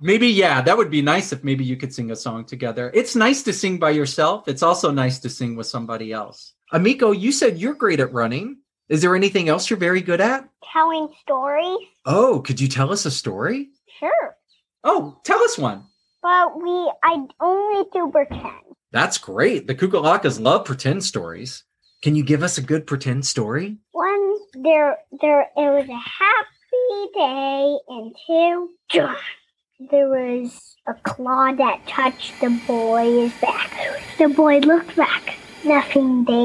maybe 0.00 0.28
yeah, 0.28 0.60
that 0.62 0.76
would 0.76 0.90
be 0.90 1.02
nice 1.02 1.32
if 1.32 1.44
maybe 1.44 1.64
you 1.64 1.76
could 1.76 1.92
sing 1.92 2.10
a 2.10 2.16
song 2.16 2.44
together. 2.44 2.90
It's 2.94 3.16
nice 3.16 3.42
to 3.44 3.52
sing 3.52 3.78
by 3.78 3.90
yourself. 3.90 4.48
It's 4.48 4.62
also 4.62 4.90
nice 4.90 5.18
to 5.20 5.30
sing 5.30 5.56
with 5.56 5.66
somebody 5.66 6.12
else. 6.12 6.54
Amiko, 6.72 7.18
you 7.18 7.32
said 7.32 7.58
you're 7.58 7.74
great 7.74 8.00
at 8.00 8.12
running. 8.12 8.58
Is 8.88 9.02
there 9.02 9.16
anything 9.16 9.48
else 9.48 9.68
you're 9.68 9.78
very 9.78 10.00
good 10.00 10.20
at? 10.20 10.48
Telling 10.72 11.08
stories. 11.20 11.78
Oh, 12.06 12.40
could 12.40 12.60
you 12.60 12.68
tell 12.68 12.92
us 12.92 13.04
a 13.04 13.10
story? 13.10 13.68
Sure. 13.98 14.36
Oh, 14.84 15.20
tell 15.24 15.42
us 15.42 15.58
one. 15.58 15.84
But 16.22 16.56
we, 16.62 16.92
I 17.02 17.26
only 17.40 17.84
do 17.92 18.10
pretend. 18.10 18.74
That's 18.90 19.18
great. 19.18 19.66
The 19.66 19.74
Kukulakas 19.74 20.40
love 20.40 20.64
pretend 20.64 21.04
stories. 21.04 21.64
Can 22.02 22.14
you 22.14 22.22
give 22.22 22.42
us 22.42 22.58
a 22.58 22.62
good 22.62 22.86
pretend 22.86 23.26
story? 23.26 23.76
One, 23.92 24.36
there, 24.54 24.98
there, 25.20 25.42
it 25.42 25.48
was 25.56 25.88
a 25.88 25.98
happy 25.98 27.10
day, 27.14 27.78
and 27.88 28.14
two, 28.26 28.70
there 29.78 30.08
was 30.08 30.76
a 30.86 30.94
claw 31.04 31.52
that 31.52 31.86
touched 31.86 32.40
the 32.40 32.50
boy's 32.66 33.32
back. 33.40 33.72
The 34.18 34.28
boy 34.28 34.58
looked 34.58 34.96
back. 34.96 35.36
Nothing 35.64 36.24
there. 36.24 36.36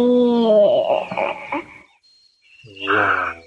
Wow. 2.81 3.41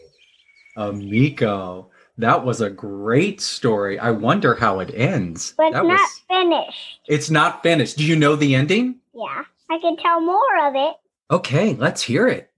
Amiko, 0.76 1.86
that 2.18 2.44
was 2.44 2.60
a 2.60 2.70
great 2.70 3.40
story. 3.40 3.98
I 3.98 4.10
wonder 4.10 4.54
how 4.54 4.80
it 4.80 4.92
ends. 4.94 5.54
But 5.56 5.72
that 5.72 5.84
not 5.84 6.00
was 6.00 6.20
finished. 6.28 7.00
It's 7.06 7.30
not 7.30 7.62
finished. 7.62 7.96
Do 7.96 8.04
you 8.04 8.16
know 8.16 8.36
the 8.36 8.54
ending? 8.54 8.96
Yeah, 9.14 9.44
I 9.70 9.78
can 9.78 9.96
tell 9.96 10.20
more 10.20 10.66
of 10.68 10.74
it. 10.74 10.96
Okay, 11.30 11.74
let's 11.74 12.02
hear 12.02 12.28
it. 12.28 12.50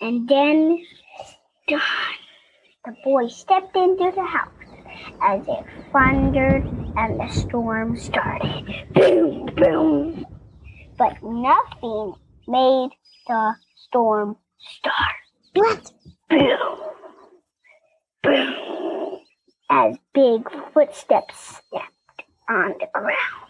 And 0.00 0.28
then 0.28 0.84
the 1.68 1.80
boy 3.04 3.28
stepped 3.28 3.76
into 3.76 4.12
the 4.14 4.24
house 4.24 4.50
as 5.22 5.42
it 5.46 5.64
thundered 5.92 6.64
and 6.96 7.20
the 7.20 7.28
storm 7.28 7.96
started. 7.96 8.86
Boom, 8.94 9.46
boom. 9.56 10.26
But 10.98 11.22
nothing 11.22 12.14
made 12.48 12.90
the 13.26 13.54
storm 13.76 14.36
start. 14.58 15.14
What? 15.54 15.92
Boom. 16.30 16.78
Boom. 18.22 19.18
As 19.70 19.96
big 20.14 20.48
footsteps 20.72 21.60
stepped 21.66 22.24
on 22.48 22.74
the 22.78 22.86
ground. 22.92 23.46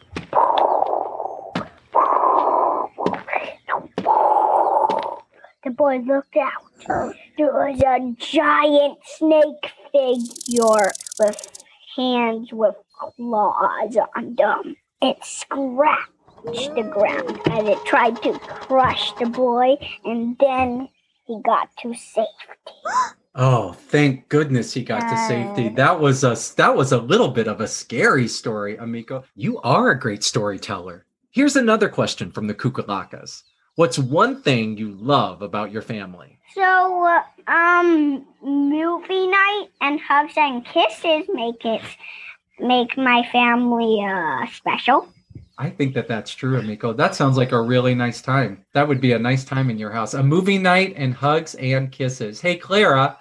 The 5.64 5.70
boy 5.72 5.98
looked 5.98 6.36
out. 6.36 6.62
There 7.36 7.52
was 7.52 7.82
a 7.84 8.14
giant 8.18 8.98
snake 9.04 9.72
figure 9.92 10.92
with 11.18 11.64
hands 11.96 12.52
with 12.52 12.74
claws 12.90 13.96
on 14.16 14.34
them. 14.34 14.76
It 15.02 15.18
scratched 15.22 16.10
the 16.44 16.90
ground 16.92 17.40
as 17.50 17.68
it 17.68 17.84
tried 17.84 18.22
to 18.22 18.38
crush 18.38 19.12
the 19.14 19.26
boy, 19.26 19.76
and 20.04 20.36
then 20.38 20.88
he 21.26 21.40
got 21.42 21.68
to 21.82 21.94
safety. 21.94 22.26
Oh, 23.38 23.72
thank 23.72 24.30
goodness 24.30 24.72
he 24.72 24.82
got 24.82 25.00
to 25.00 25.28
safety. 25.28 25.68
Uh. 25.68 25.74
That 25.74 26.00
was 26.00 26.24
a 26.24 26.34
that 26.56 26.74
was 26.74 26.92
a 26.92 26.98
little 26.98 27.28
bit 27.28 27.48
of 27.48 27.60
a 27.60 27.68
scary 27.68 28.28
story, 28.28 28.78
Amiko. 28.78 29.24
You 29.34 29.60
are 29.60 29.90
a 29.90 30.00
great 30.00 30.24
storyteller. 30.24 31.04
Here's 31.32 31.54
another 31.54 31.90
question 31.90 32.32
from 32.32 32.46
the 32.46 32.54
Kukulakas. 32.54 33.42
What's 33.76 33.98
one 33.98 34.40
thing 34.42 34.78
you 34.78 34.92
love 34.92 35.42
about 35.42 35.70
your 35.70 35.82
family? 35.82 36.38
So, 36.54 37.04
uh, 37.04 37.22
um, 37.52 38.24
movie 38.42 39.26
night 39.26 39.66
and 39.82 40.00
hugs 40.00 40.32
and 40.36 40.64
kisses 40.64 41.28
make 41.32 41.62
it 41.64 41.82
make 42.58 42.96
my 42.96 43.22
family 43.30 44.02
uh 44.02 44.46
special. 44.46 45.08
I 45.58 45.68
think 45.68 45.92
that 45.94 46.08
that's 46.08 46.34
true, 46.34 46.58
Amiko. 46.60 46.96
That 46.96 47.14
sounds 47.14 47.36
like 47.36 47.52
a 47.52 47.60
really 47.60 47.94
nice 47.94 48.22
time. 48.22 48.64
That 48.72 48.88
would 48.88 49.00
be 49.00 49.12
a 49.12 49.18
nice 49.18 49.44
time 49.44 49.68
in 49.68 49.78
your 49.78 49.90
house. 49.90 50.14
A 50.14 50.22
movie 50.22 50.58
night 50.58 50.94
and 50.96 51.12
hugs 51.12 51.54
and 51.56 51.92
kisses. 51.92 52.40
Hey, 52.40 52.56
Clara, 52.56 53.18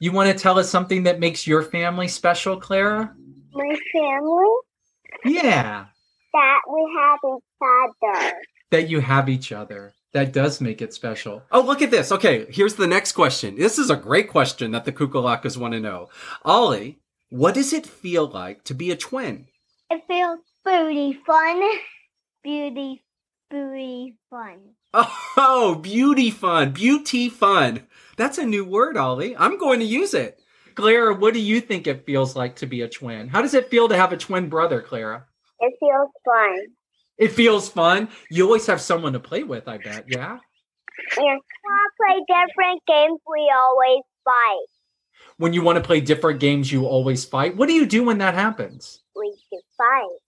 you 0.00 0.10
want 0.10 0.30
to 0.30 0.36
tell 0.36 0.58
us 0.58 0.68
something 0.68 1.04
that 1.04 1.20
makes 1.20 1.46
your 1.46 1.62
family 1.62 2.08
special, 2.08 2.56
Clara? 2.56 3.14
My 3.52 3.76
family, 3.92 4.54
Yeah, 5.24 5.86
that 6.32 6.60
we 6.68 6.98
have 6.98 7.18
each 7.36 7.44
other. 7.62 8.32
That 8.70 8.88
you 8.88 9.00
have 9.00 9.28
each 9.28 9.52
other. 9.52 9.94
That 10.12 10.32
does 10.32 10.60
make 10.60 10.80
it 10.80 10.94
special. 10.94 11.42
Oh, 11.50 11.60
look 11.60 11.82
at 11.82 11.90
this. 11.90 12.10
Okay, 12.10 12.46
here's 12.48 12.76
the 12.76 12.86
next 12.86 13.12
question. 13.12 13.56
This 13.56 13.78
is 13.78 13.90
a 13.90 13.96
great 13.96 14.30
question 14.30 14.70
that 14.70 14.84
the 14.84 14.92
Kukulakas 14.92 15.58
want 15.58 15.74
to 15.74 15.80
know. 15.80 16.08
Ollie, 16.44 17.00
what 17.28 17.54
does 17.54 17.72
it 17.72 17.86
feel 17.86 18.26
like 18.26 18.64
to 18.64 18.74
be 18.74 18.90
a 18.90 18.96
twin? 18.96 19.46
It 19.90 20.02
feels 20.08 20.38
booty 20.64 21.18
fun. 21.26 21.62
Beauty, 22.42 23.04
booty 23.50 24.14
fun. 24.30 24.58
Oh, 24.94 25.78
beauty 25.82 26.30
fun. 26.30 26.72
Beauty 26.72 27.28
fun. 27.28 27.86
That's 28.16 28.38
a 28.38 28.46
new 28.46 28.64
word, 28.64 28.96
Ollie. 28.96 29.36
I'm 29.36 29.58
going 29.58 29.80
to 29.80 29.84
use 29.86 30.14
it. 30.14 30.40
Clara, 30.74 31.14
what 31.14 31.34
do 31.34 31.40
you 31.40 31.60
think 31.60 31.86
it 31.86 32.06
feels 32.06 32.34
like 32.34 32.56
to 32.56 32.66
be 32.66 32.80
a 32.82 32.88
twin? 32.88 33.28
How 33.28 33.42
does 33.42 33.54
it 33.54 33.70
feel 33.70 33.88
to 33.88 33.96
have 33.96 34.12
a 34.12 34.16
twin 34.16 34.48
brother, 34.48 34.80
Clara? 34.80 35.26
It 35.60 35.74
feels 35.78 36.10
fun. 36.24 36.58
It 37.18 37.32
feels 37.32 37.68
fun. 37.68 38.08
You 38.30 38.44
always 38.44 38.66
have 38.66 38.80
someone 38.80 39.12
to 39.14 39.20
play 39.20 39.42
with, 39.42 39.68
I 39.68 39.78
bet. 39.78 40.04
Yeah. 40.08 40.38
And 41.16 41.26
when 41.26 41.38
I 41.72 41.86
play 41.96 42.24
different 42.28 42.82
games, 42.86 43.20
we 43.30 43.52
always 43.54 44.02
fight. 44.24 44.66
When 45.38 45.52
you 45.52 45.62
want 45.62 45.76
to 45.76 45.82
play 45.84 46.00
different 46.00 46.40
games, 46.40 46.70
you 46.72 46.86
always 46.86 47.24
fight. 47.24 47.56
What 47.56 47.68
do 47.68 47.74
you 47.74 47.86
do 47.86 48.04
when 48.04 48.18
that 48.18 48.34
happens? 48.34 49.02
We 49.14 49.30
just 49.52 49.64
fight. 49.76 50.18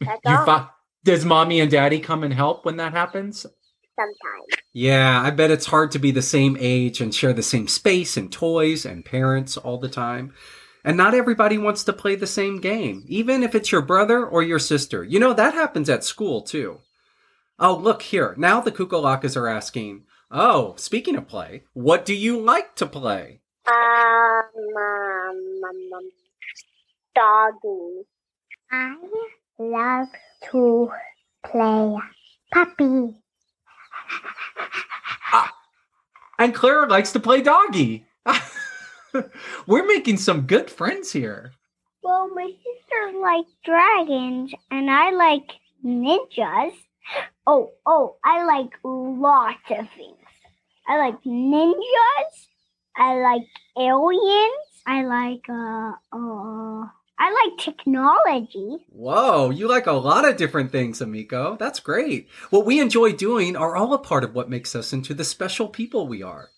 That's 0.00 0.20
You 0.24 0.36
all. 0.36 0.44
fi- 0.46 0.68
Does 1.04 1.24
mommy 1.24 1.60
and 1.60 1.70
daddy 1.70 2.00
come 2.00 2.22
and 2.24 2.32
help 2.32 2.64
when 2.64 2.76
that 2.78 2.92
happens? 2.92 3.42
Sometimes. 3.96 4.62
Yeah, 4.72 5.20
I 5.22 5.30
bet 5.30 5.50
it's 5.50 5.66
hard 5.66 5.90
to 5.92 5.98
be 5.98 6.10
the 6.12 6.22
same 6.22 6.56
age 6.60 7.00
and 7.00 7.14
share 7.14 7.32
the 7.32 7.42
same 7.42 7.66
space 7.68 8.16
and 8.16 8.30
toys 8.30 8.84
and 8.86 9.04
parents 9.04 9.56
all 9.56 9.78
the 9.78 9.88
time. 9.88 10.34
And 10.88 10.96
not 10.96 11.12
everybody 11.12 11.58
wants 11.58 11.84
to 11.84 11.92
play 11.92 12.14
the 12.14 12.26
same 12.26 12.62
game, 12.62 13.04
even 13.08 13.42
if 13.42 13.54
it's 13.54 13.70
your 13.70 13.82
brother 13.82 14.24
or 14.24 14.42
your 14.42 14.58
sister. 14.58 15.04
You 15.04 15.20
know, 15.20 15.34
that 15.34 15.52
happens 15.52 15.90
at 15.90 16.02
school 16.02 16.40
too. 16.40 16.80
Oh, 17.58 17.76
look 17.76 18.00
here. 18.00 18.34
Now 18.38 18.62
the 18.62 18.72
Kukulakas 18.72 19.36
are 19.36 19.48
asking, 19.48 20.04
Oh, 20.30 20.76
speaking 20.78 21.14
of 21.16 21.28
play, 21.28 21.64
what 21.74 22.06
do 22.06 22.14
you 22.14 22.40
like 22.40 22.74
to 22.76 22.86
play? 22.86 23.42
Um, 23.66 23.74
um, 24.78 25.60
um, 25.68 25.92
um, 25.94 26.10
doggy. 27.14 28.06
I 28.72 28.94
love 29.58 30.08
to 30.50 30.90
play 31.44 31.98
puppy. 32.50 33.14
And 36.38 36.54
Clara 36.54 36.88
likes 36.88 37.12
to 37.12 37.20
play 37.20 37.42
doggy. 37.42 38.06
We're 39.66 39.86
making 39.86 40.18
some 40.18 40.42
good 40.42 40.70
friends 40.70 41.12
here. 41.12 41.52
Well, 42.02 42.28
my 42.34 42.46
sister 42.46 43.18
likes 43.20 43.50
dragons, 43.64 44.52
and 44.70 44.90
I 44.90 45.10
like 45.10 45.50
ninjas. 45.84 46.72
Oh, 47.46 47.72
oh, 47.86 48.16
I 48.24 48.44
like 48.44 48.72
lots 48.84 49.70
of 49.70 49.86
things. 49.96 50.16
I 50.86 50.96
like 50.98 51.22
ninjas. 51.24 52.46
I 52.96 53.14
like 53.20 53.46
aliens. 53.76 54.68
I 54.86 55.04
like 55.04 55.48
uh 55.48 55.92
uh. 56.12 56.88
I 57.20 57.32
like 57.32 57.58
technology. 57.58 58.76
Whoa, 58.90 59.50
you 59.50 59.68
like 59.68 59.88
a 59.88 59.92
lot 59.92 60.26
of 60.26 60.36
different 60.36 60.70
things, 60.70 61.00
Amiko. 61.00 61.58
That's 61.58 61.80
great. 61.80 62.28
What 62.50 62.64
we 62.64 62.78
enjoy 62.78 63.12
doing 63.12 63.56
are 63.56 63.74
all 63.74 63.92
a 63.92 63.98
part 63.98 64.22
of 64.22 64.34
what 64.34 64.48
makes 64.48 64.76
us 64.76 64.92
into 64.92 65.14
the 65.14 65.24
special 65.24 65.66
people 65.68 66.06
we 66.06 66.22
are. 66.22 66.50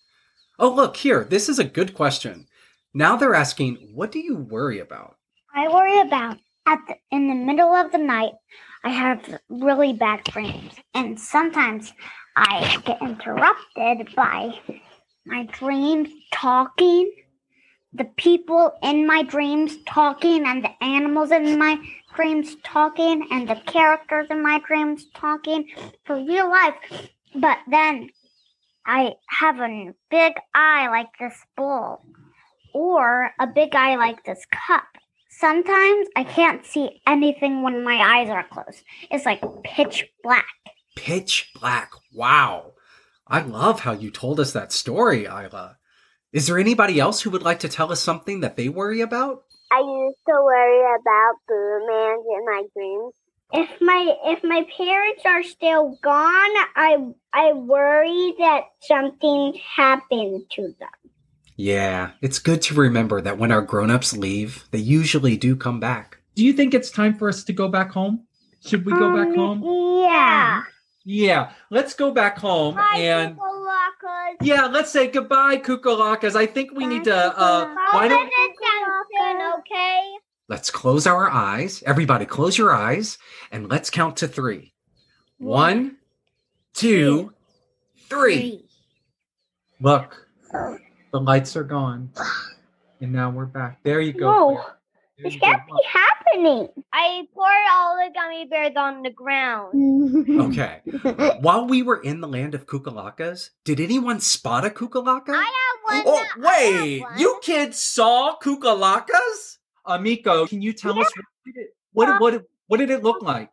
Oh, 0.59 0.69
look 0.69 0.97
here. 0.97 1.23
This 1.23 1.49
is 1.49 1.57
a 1.57 1.63
good 1.63 1.95
question. 1.95 2.45
Now 2.93 3.15
they're 3.15 3.35
asking, 3.35 3.91
what 3.93 4.11
do 4.11 4.19
you 4.19 4.35
worry 4.35 4.79
about? 4.79 5.15
I 5.55 5.67
worry 5.67 6.01
about 6.01 6.37
at 6.67 6.79
the, 6.87 6.95
in 7.11 7.27
the 7.27 7.35
middle 7.35 7.73
of 7.73 7.91
the 7.91 7.97
night. 7.97 8.33
I 8.83 8.89
have 8.89 9.39
really 9.49 9.93
bad 9.93 10.23
dreams, 10.25 10.73
and 10.93 11.19
sometimes 11.19 11.93
I 12.35 12.77
get 12.83 13.01
interrupted 13.01 14.13
by 14.15 14.59
my 15.25 15.43
dreams 15.51 16.09
talking, 16.33 17.11
the 17.93 18.05
people 18.17 18.73
in 18.81 19.05
my 19.05 19.23
dreams 19.23 19.77
talking, 19.85 20.45
and 20.45 20.63
the 20.63 20.83
animals 20.83 21.31
in 21.31 21.59
my 21.59 21.77
dreams 22.15 22.55
talking, 22.63 23.27
and 23.31 23.47
the 23.47 23.61
characters 23.67 24.27
in 24.29 24.41
my 24.41 24.59
dreams 24.67 25.05
talking 25.13 25.67
for 26.05 26.15
real 26.15 26.49
life. 26.49 26.73
But 27.35 27.59
then 27.69 28.09
I 28.85 29.13
have 29.27 29.59
a 29.59 29.93
big 30.09 30.33
eye 30.55 30.87
like 30.87 31.09
this 31.19 31.37
bowl, 31.55 32.01
or 32.73 33.31
a 33.39 33.47
big 33.47 33.75
eye 33.75 33.95
like 33.95 34.23
this 34.23 34.45
cup. 34.67 34.87
Sometimes 35.29 36.07
I 36.15 36.23
can't 36.23 36.65
see 36.65 37.01
anything 37.07 37.63
when 37.63 37.83
my 37.83 37.95
eyes 37.95 38.29
are 38.29 38.47
closed. 38.47 38.83
It's 39.09 39.25
like 39.25 39.41
pitch 39.63 40.05
black. 40.23 40.45
Pitch 40.95 41.51
black. 41.59 41.91
Wow. 42.13 42.73
I 43.27 43.41
love 43.41 43.79
how 43.79 43.93
you 43.93 44.11
told 44.11 44.39
us 44.39 44.51
that 44.53 44.71
story, 44.71 45.25
Isla. 45.25 45.77
Is 46.33 46.47
there 46.47 46.59
anybody 46.59 46.99
else 46.99 47.21
who 47.21 47.29
would 47.31 47.43
like 47.43 47.59
to 47.59 47.69
tell 47.69 47.91
us 47.91 48.01
something 48.01 48.41
that 48.41 48.55
they 48.55 48.69
worry 48.69 49.01
about? 49.01 49.43
I 49.71 49.79
used 49.79 50.17
to 50.27 50.33
worry 50.33 50.81
about 50.99 51.33
Boomerang 51.47 52.23
in 52.37 52.45
my 52.45 52.63
dreams. 52.75 53.13
If 53.53 53.81
my 53.81 54.15
if 54.25 54.43
my 54.43 54.65
parents 54.77 55.23
are 55.25 55.43
still 55.43 55.97
gone, 56.01 56.55
I 56.75 56.97
I 57.33 57.53
worry 57.53 58.33
that 58.39 58.63
something 58.81 59.59
happened 59.75 60.43
to 60.51 60.73
them. 60.79 61.00
Yeah, 61.55 62.11
it's 62.21 62.39
good 62.39 62.61
to 62.63 62.73
remember 62.75 63.21
that 63.21 63.37
when 63.37 63.51
our 63.51 63.61
grown-ups 63.61 64.15
leave, 64.17 64.65
they 64.71 64.79
usually 64.79 65.37
do 65.37 65.55
come 65.55 65.79
back. 65.79 66.19
Do 66.35 66.43
you 66.45 66.53
think 66.53 66.73
it's 66.73 66.89
time 66.89 67.13
for 67.17 67.29
us 67.29 67.43
to 67.43 67.53
go 67.53 67.67
back 67.67 67.91
home? 67.91 68.25
Should 68.65 68.85
we 68.85 68.93
go 68.93 69.15
back 69.15 69.27
Um, 69.37 69.61
home? 69.61 70.03
Yeah. 70.03 70.63
Yeah, 71.03 71.51
let's 71.71 71.93
go 71.95 72.11
back 72.11 72.37
home 72.37 72.75
Bye, 72.75 72.97
and 72.97 73.35
Kukulakas. 73.35 74.35
yeah, 74.41 74.67
let's 74.67 74.91
say 74.91 75.07
goodbye, 75.07 75.57
Kukulakas. 75.57 76.35
I 76.35 76.45
think 76.45 76.71
we 76.75 76.85
need 76.85 77.03
to 77.05 77.15
uh 77.15 77.73
why 77.91 78.07
don't 78.07 78.27
Attention, 78.27 79.47
okay? 79.59 80.01
Let's 80.47 80.69
close 80.69 81.07
our 81.07 81.27
eyes. 81.29 81.81
Everybody 81.87 82.25
close 82.25 82.55
your 82.57 82.71
eyes 82.73 83.17
and 83.51 83.67
let's 83.67 83.89
count 83.89 84.17
to 84.17 84.27
3. 84.27 84.73
One, 85.39 85.97
two, 86.75 87.33
three. 88.07 88.65
Look, 89.79 90.27
the 91.11 91.19
lights 91.19 91.55
are 91.55 91.63
gone. 91.63 92.09
And 93.01 93.11
now 93.11 93.29
we're 93.29 93.45
back. 93.45 93.79
There 93.83 93.99
you 94.01 94.13
go. 94.13 94.27
Whoa. 94.31 94.53
Claire. 94.55 94.77
There 95.17 95.23
This 95.25 95.33
you 95.35 95.39
go. 95.41 95.45
can't 95.47 95.61
be 95.65 95.73
happening. 95.87 96.67
I 96.93 97.23
poured 97.33 97.67
all 97.73 97.95
the 97.97 98.11
gummy 98.13 98.45
bears 98.45 98.73
on 98.75 99.01
the 99.03 99.09
ground. 99.11 99.71
Okay. 100.51 100.81
While 101.41 101.67
we 101.67 101.83
were 101.83 102.01
in 102.01 102.21
the 102.21 102.27
land 102.27 102.55
of 102.55 102.65
Kukulakas, 102.65 103.49
did 103.65 103.79
anyone 103.79 104.19
spot 104.19 104.65
a 104.65 104.69
Kukulaka? 104.69 105.29
I 105.29 105.43
have 105.87 106.05
one. 106.05 106.13
oh, 106.13 106.13
that- 106.13 106.27
have 106.27 106.81
wait! 106.83 107.01
one. 107.01 107.19
You 107.19 107.39
kids 107.41 107.79
saw 107.79 108.35
Kukulakas? 108.41 109.57
Amiko, 109.87 110.47
can 110.47 110.61
you 110.61 110.73
tell 110.73 110.91
us 110.99 111.05
what 111.15 111.25
did 111.45 111.57
it, 111.57 111.75
what, 111.93 112.21
what, 112.21 112.43
what 112.67 112.77
did 112.77 112.89
it 112.91 113.03
look 113.03 113.21
like? 113.21 113.49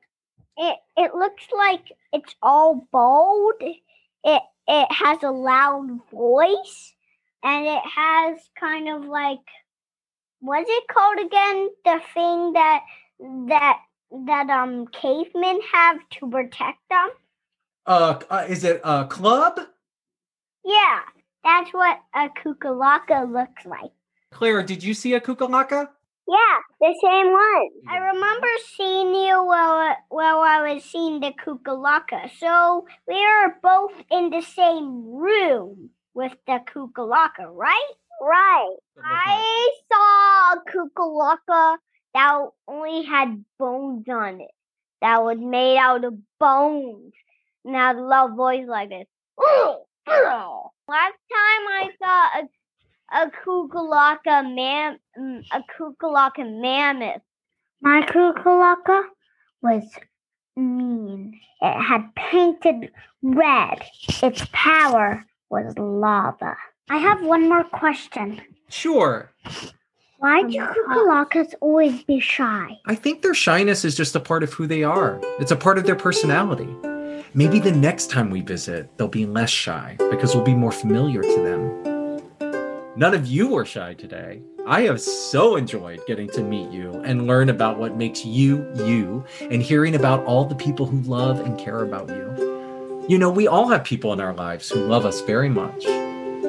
It 0.56 0.76
it 0.96 1.14
looks 1.14 1.44
like 1.56 1.90
it's 2.12 2.34
all 2.42 2.86
bald. 2.92 3.54
It 3.60 4.42
it 4.66 4.92
has 4.92 5.22
a 5.22 5.30
loud 5.30 6.00
voice, 6.10 6.94
and 7.42 7.66
it 7.66 7.82
has 7.96 8.38
kind 8.58 8.88
of 8.88 9.04
like 9.04 9.38
what's 10.40 10.70
it 10.70 10.84
called 10.88 11.18
again? 11.18 11.68
The 11.84 12.00
thing 12.14 12.52
that 12.52 12.80
that 13.48 13.78
that 14.26 14.50
um 14.50 14.86
cavemen 14.88 15.60
have 15.72 15.98
to 16.20 16.30
protect 16.30 16.78
them. 16.88 17.10
Uh, 17.86 18.18
uh 18.30 18.44
is 18.48 18.64
it 18.64 18.80
a 18.84 19.06
club? 19.06 19.60
Yeah, 20.64 21.00
that's 21.44 21.72
what 21.72 21.98
a 22.14 22.28
kukulaka 22.28 23.30
looks 23.32 23.64
like. 23.64 23.92
Claire, 24.30 24.62
did 24.62 24.82
you 24.84 24.92
see 24.92 25.14
a 25.14 25.20
Kukulaka? 25.20 25.88
Yeah, 26.28 26.58
the 26.80 26.94
same 27.02 27.32
one. 27.32 27.68
I 27.88 27.96
remember 28.12 28.46
seeing 28.76 29.14
you 29.14 29.42
while 29.42 29.96
while 30.10 30.40
I 30.40 30.74
was 30.74 30.84
seeing 30.84 31.20
the 31.20 31.32
kukulaka. 31.32 32.30
So 32.38 32.86
we 33.06 33.14
are 33.24 33.56
both 33.62 33.94
in 34.10 34.28
the 34.28 34.42
same 34.42 35.06
room 35.06 35.90
with 36.18 36.32
the 36.48 36.58
kukulaka, 36.74 37.46
right? 37.48 37.92
Right. 38.20 38.74
I 39.04 39.70
saw 39.88 40.54
a 40.54 40.62
kukulaka 40.68 41.76
that 42.12 42.48
only 42.66 43.04
had 43.04 43.44
bones 43.56 44.04
on 44.08 44.40
it. 44.40 44.50
That 45.00 45.22
was 45.22 45.38
made 45.38 45.78
out 45.78 46.02
of 46.02 46.14
bones. 46.40 47.12
And 47.64 47.76
had 47.76 47.96
a 47.96 48.02
loud 48.02 48.36
voice 48.36 48.66
like 48.66 48.88
this. 48.88 49.06
Last 50.08 51.18
time 51.30 51.64
I 51.78 51.90
saw 52.02 52.40
a 52.40 52.48
a 53.10 53.30
kukulaka 53.30 54.42
mam 54.54 54.98
a 55.52 55.62
kukulaka 55.78 56.44
mammoth. 56.60 57.22
My 57.80 58.02
kukulaka 58.02 59.04
was 59.62 59.84
mean. 60.56 61.40
It 61.60 61.80
had 61.80 62.12
painted 62.16 62.90
red. 63.22 63.84
Its 64.22 64.44
power 64.52 65.24
was 65.50 65.74
lava. 65.78 66.56
I 66.90 66.96
have 66.98 67.22
one 67.22 67.48
more 67.48 67.64
question. 67.64 68.40
Sure. 68.68 69.30
Why 70.18 70.42
do 70.42 70.58
kukulakas 70.58 71.54
always 71.60 72.02
be 72.02 72.18
shy? 72.18 72.76
I 72.86 72.94
think 72.94 73.22
their 73.22 73.34
shyness 73.34 73.84
is 73.84 73.94
just 73.94 74.16
a 74.16 74.20
part 74.20 74.42
of 74.42 74.52
who 74.52 74.66
they 74.66 74.82
are. 74.82 75.20
It's 75.38 75.52
a 75.52 75.56
part 75.56 75.78
of 75.78 75.84
their 75.84 75.94
personality. 75.96 76.68
Maybe 77.34 77.60
the 77.60 77.72
next 77.72 78.10
time 78.10 78.30
we 78.30 78.40
visit, 78.40 78.96
they'll 78.96 79.06
be 79.06 79.26
less 79.26 79.50
shy 79.50 79.96
because 80.10 80.34
we'll 80.34 80.44
be 80.44 80.54
more 80.54 80.72
familiar 80.72 81.22
to 81.22 81.42
them. 81.42 81.88
None 82.96 83.14
of 83.14 83.26
you 83.26 83.48
were 83.48 83.64
shy 83.64 83.94
today. 83.94 84.42
I 84.66 84.82
have 84.82 85.00
so 85.00 85.56
enjoyed 85.56 86.00
getting 86.06 86.28
to 86.30 86.42
meet 86.42 86.70
you 86.70 87.00
and 87.04 87.26
learn 87.26 87.48
about 87.48 87.78
what 87.78 87.96
makes 87.96 88.24
you 88.24 88.68
you 88.74 89.24
and 89.40 89.62
hearing 89.62 89.94
about 89.94 90.24
all 90.24 90.44
the 90.44 90.56
people 90.56 90.84
who 90.84 91.00
love 91.02 91.38
and 91.40 91.56
care 91.58 91.82
about 91.82 92.08
you. 92.08 92.47
You 93.08 93.16
know, 93.16 93.30
we 93.30 93.48
all 93.48 93.68
have 93.68 93.84
people 93.84 94.12
in 94.12 94.20
our 94.20 94.34
lives 94.34 94.68
who 94.68 94.80
love 94.80 95.06
us 95.06 95.22
very 95.22 95.48
much. 95.48 95.86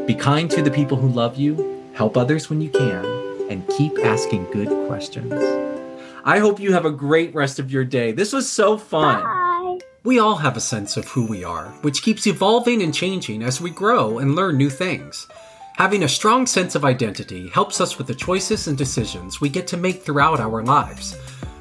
Be 0.06 0.14
kind 0.14 0.52
to 0.52 0.62
the 0.62 0.70
people 0.70 0.98
who 0.98 1.08
love 1.08 1.38
you, 1.38 1.82
help 1.94 2.18
others 2.18 2.50
when 2.50 2.60
you 2.60 2.70
can, 2.70 3.06
and 3.50 3.66
keep 3.70 3.98
asking 4.00 4.44
good 4.52 4.68
questions. 4.86 5.32
I 6.26 6.40
hope 6.40 6.60
you 6.60 6.74
have 6.74 6.84
a 6.84 6.92
great 6.92 7.34
rest 7.34 7.60
of 7.60 7.72
your 7.72 7.86
day. 7.86 8.12
This 8.12 8.34
was 8.34 8.52
so 8.52 8.78
fun. 8.78 9.24
Bye. 9.24 9.80
We 10.04 10.20
all 10.20 10.36
have 10.36 10.58
a 10.58 10.62
sense 10.62 10.98
of 10.98 11.08
who 11.08 11.26
we 11.26 11.46
are, 11.46 11.70
which 11.82 12.04
keeps 12.04 12.28
evolving 12.28 12.82
and 12.82 12.94
changing 12.94 13.42
as 13.42 13.62
we 13.62 13.70
grow 13.70 14.20
and 14.20 14.36
learn 14.36 14.58
new 14.58 14.70
things. 14.70 15.30
Having 15.78 16.04
a 16.04 16.10
strong 16.10 16.46
sense 16.46 16.76
of 16.76 16.84
identity 16.84 17.48
helps 17.48 17.80
us 17.80 17.98
with 17.98 18.08
the 18.08 18.14
choices 18.14 18.68
and 18.68 18.78
decisions 18.78 19.40
we 19.40 19.48
get 19.48 19.66
to 19.68 19.78
make 19.78 20.04
throughout 20.04 20.42
our 20.42 20.62
lives. 20.62 21.16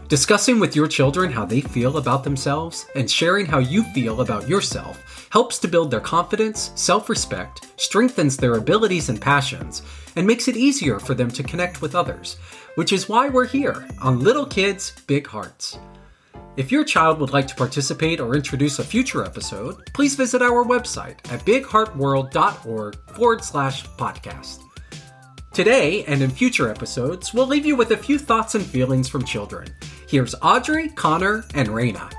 Discussing 0.08 0.58
with 0.58 0.74
your 0.74 0.88
children 0.88 1.30
how 1.30 1.44
they 1.44 1.60
feel 1.60 1.98
about 1.98 2.24
themselves 2.24 2.86
and 2.94 3.10
sharing 3.10 3.44
how 3.44 3.58
you 3.58 3.82
feel 3.92 4.22
about 4.22 4.48
yourself 4.48 5.28
helps 5.28 5.58
to 5.58 5.68
build 5.68 5.90
their 5.90 6.00
confidence, 6.00 6.72
self 6.76 7.10
respect, 7.10 7.66
strengthens 7.76 8.34
their 8.34 8.54
abilities 8.54 9.10
and 9.10 9.20
passions, 9.20 9.82
and 10.16 10.26
makes 10.26 10.48
it 10.48 10.56
easier 10.56 10.98
for 10.98 11.12
them 11.12 11.30
to 11.32 11.42
connect 11.42 11.82
with 11.82 11.94
others, 11.94 12.38
which 12.76 12.90
is 12.90 13.06
why 13.06 13.28
we're 13.28 13.46
here 13.46 13.86
on 14.00 14.20
Little 14.20 14.46
Kids, 14.46 14.94
Big 15.06 15.26
Hearts. 15.26 15.78
If 16.56 16.72
your 16.72 16.84
child 16.84 17.20
would 17.20 17.34
like 17.34 17.46
to 17.48 17.54
participate 17.54 18.18
or 18.18 18.34
introduce 18.34 18.78
a 18.78 18.84
future 18.84 19.26
episode, 19.26 19.92
please 19.92 20.14
visit 20.14 20.40
our 20.40 20.64
website 20.64 21.18
at 21.30 21.44
bigheartworld.org 21.44 22.96
forward 23.14 23.44
slash 23.44 23.86
podcast. 23.98 24.67
Today 25.58 26.04
and 26.04 26.22
in 26.22 26.30
future 26.30 26.70
episodes, 26.70 27.34
we'll 27.34 27.48
leave 27.48 27.66
you 27.66 27.74
with 27.74 27.90
a 27.90 27.96
few 27.96 28.16
thoughts 28.16 28.54
and 28.54 28.64
feelings 28.64 29.08
from 29.08 29.24
children. 29.24 29.66
Here's 30.08 30.32
Audrey, 30.40 30.88
Connor, 30.90 31.44
and 31.52 31.68
Raina. 31.70 32.12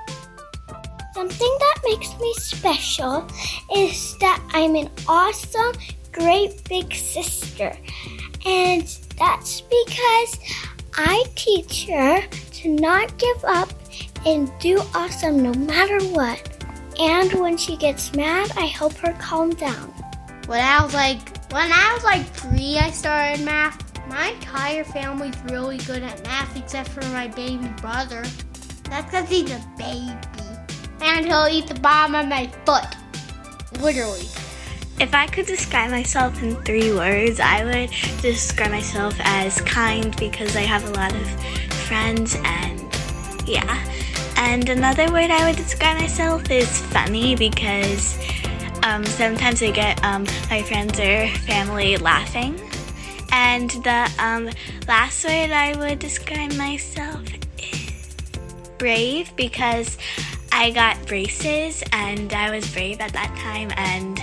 Something 1.13 1.58
that 1.60 1.75
makes 1.86 2.19
me 2.19 2.34
special 2.34 3.25
is 3.73 4.17
that 4.17 4.45
I'm 4.52 4.75
an 4.75 4.89
awesome, 5.08 5.71
great 6.12 6.67
big 6.67 6.93
sister. 6.93 7.73
And 8.45 8.84
that's 9.17 9.62
because 9.62 10.38
I 10.97 11.23
teach 11.36 11.86
her 11.86 12.21
to 12.28 12.69
not 12.69 13.17
give 13.17 13.45
up 13.45 13.69
and 14.25 14.52
do 14.60 14.82
awesome 14.93 15.41
no 15.41 15.54
matter 15.54 16.04
what. 16.08 16.65
And 16.99 17.32
when 17.39 17.56
she 17.56 17.78
gets 17.78 18.13
mad, 18.13 18.52
I 18.58 18.65
help 18.65 18.95
her 18.95 19.13
calm 19.13 19.52
down. 19.52 19.93
When 20.49 20.62
I 20.62 20.83
was 20.83 20.95
like, 20.95 21.38
when 21.51 21.71
I 21.71 21.93
was 21.93 22.03
like 22.03 22.25
three, 22.25 22.79
I 22.79 22.89
started 22.89 23.45
math. 23.45 23.77
My 24.09 24.29
entire 24.29 24.83
family's 24.83 25.38
really 25.43 25.77
good 25.77 26.01
at 26.01 26.23
math, 26.23 26.57
except 26.57 26.89
for 26.89 27.05
my 27.09 27.27
baby 27.27 27.67
brother. 27.79 28.25
That's 28.85 29.05
because 29.05 29.29
he's 29.29 29.51
a 29.51 29.63
baby, 29.77 30.12
and 31.01 31.27
he'll 31.27 31.45
eat 31.51 31.67
the 31.67 31.79
bottom 31.79 32.15
of 32.15 32.27
my 32.27 32.47
foot, 32.65 32.83
literally. 33.79 34.25
If 34.99 35.13
I 35.13 35.27
could 35.27 35.45
describe 35.45 35.91
myself 35.91 36.41
in 36.41 36.55
three 36.63 36.95
words, 36.95 37.39
I 37.39 37.63
would 37.63 37.91
describe 38.23 38.71
myself 38.71 39.13
as 39.19 39.62
kind 39.62 40.17
because 40.17 40.55
I 40.55 40.62
have 40.62 40.83
a 40.83 40.93
lot 40.93 41.13
of 41.13 41.27
friends 41.85 42.35
and 42.43 42.83
yeah. 43.45 43.85
And 44.35 44.67
another 44.67 45.12
word 45.12 45.29
I 45.29 45.47
would 45.47 45.57
describe 45.57 45.99
myself 45.99 46.49
is 46.49 46.81
funny 46.88 47.35
because 47.35 48.17
um, 48.84 49.06
sometimes 49.06 49.62
I 49.62 49.72
get 49.72 50.04
um, 50.04 50.26
my 50.50 50.62
friends 50.63 51.00
or 51.00 51.28
family 51.46 51.98
laughing. 51.98 52.60
And 53.32 53.70
the 53.70 54.12
um, 54.20 54.50
last 54.88 55.24
word 55.24 55.52
I 55.52 55.76
would 55.78 56.00
describe 56.00 56.54
myself 56.56 57.22
is 57.58 58.15
brave 58.78 59.36
because 59.36 59.98
I 60.52 60.72
got 60.72 61.06
braces 61.08 61.84
and 61.92 62.34
I 62.34 62.52
was 62.52 62.72
brave 62.74 63.00
at 63.02 63.13
that 63.13 63.36
time 63.38 63.72
and 63.78 64.20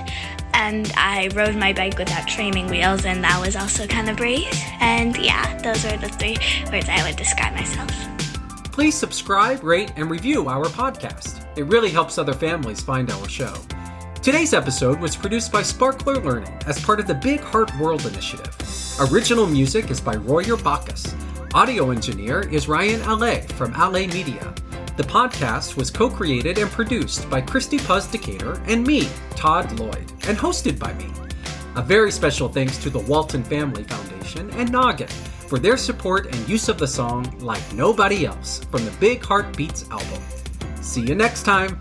and 0.57 0.91
I 0.97 1.29
rode 1.35 1.55
my 1.55 1.75
bike 1.75 1.99
without 1.99 2.27
training 2.27 2.69
wheels, 2.69 3.05
and 3.05 3.23
that 3.23 3.39
was 3.39 3.57
also 3.57 3.87
kind 3.87 4.09
of 4.09 4.17
brave. 4.17 4.49
And 4.81 5.15
yeah, 5.19 5.55
those 5.59 5.85
are 5.85 5.99
the 5.99 6.09
three 6.09 6.39
words 6.73 6.89
I 6.89 7.07
would 7.07 7.17
describe 7.17 7.53
myself. 7.53 7.91
Please 8.73 8.95
subscribe, 8.95 9.63
rate, 9.63 9.93
and 9.97 10.11
review 10.11 10.49
our 10.49 10.65
podcast. 10.65 11.45
It 11.57 11.65
really 11.65 11.91
helps 11.91 12.17
other 12.17 12.33
families 12.33 12.81
find 12.81 13.11
our 13.11 13.29
show. 13.29 13.55
Today's 14.27 14.55
episode 14.55 14.99
was 14.99 15.15
produced 15.15 15.53
by 15.53 15.63
Sparkler 15.63 16.17
Learning 16.17 16.53
as 16.67 16.85
part 16.85 16.99
of 16.99 17.07
the 17.07 17.15
Big 17.15 17.39
Heart 17.39 17.71
World 17.79 18.05
Initiative. 18.07 18.57
Original 19.13 19.47
music 19.47 19.89
is 19.89 20.01
by 20.01 20.17
Royer 20.17 20.57
Bacchus. 20.57 21.15
Audio 21.55 21.93
engineer 21.93 22.41
is 22.41 22.67
Ryan 22.67 22.99
Allais 23.03 23.49
from 23.53 23.73
Allais 23.75 24.13
Media. 24.13 24.53
The 24.97 25.05
podcast 25.05 25.77
was 25.77 25.93
co 25.93 26.11
created 26.11 26.59
and 26.59 26.69
produced 26.69 27.31
by 27.31 27.41
Christy 27.41 27.79
Puz 27.79 28.11
Decatur 28.11 28.61
and 28.67 28.85
me, 28.85 29.09
Todd 29.37 29.79
Lloyd, 29.79 30.11
and 30.27 30.37
hosted 30.37 30.77
by 30.77 30.93
me. 30.95 31.07
A 31.77 31.83
very 31.83 32.11
special 32.11 32.49
thanks 32.49 32.79
to 32.79 32.91
the 32.91 32.99
Walton 32.99 33.45
Family 33.45 33.85
Foundation 33.85 34.51
and 34.55 34.73
Noggin 34.73 35.07
for 35.47 35.61
their 35.61 35.77
support 35.77 36.27
and 36.27 36.49
use 36.49 36.69
of 36.69 36.79
the 36.79 36.89
song 36.89 37.33
Like 37.39 37.63
Nobody 37.75 38.27
Else 38.27 38.59
from 38.73 38.85
the 38.85 38.97
Big 38.99 39.25
Heart 39.25 39.57
Beats 39.57 39.89
album. 39.89 40.21
See 40.81 41.03
you 41.03 41.15
next 41.15 41.45
time. 41.45 41.81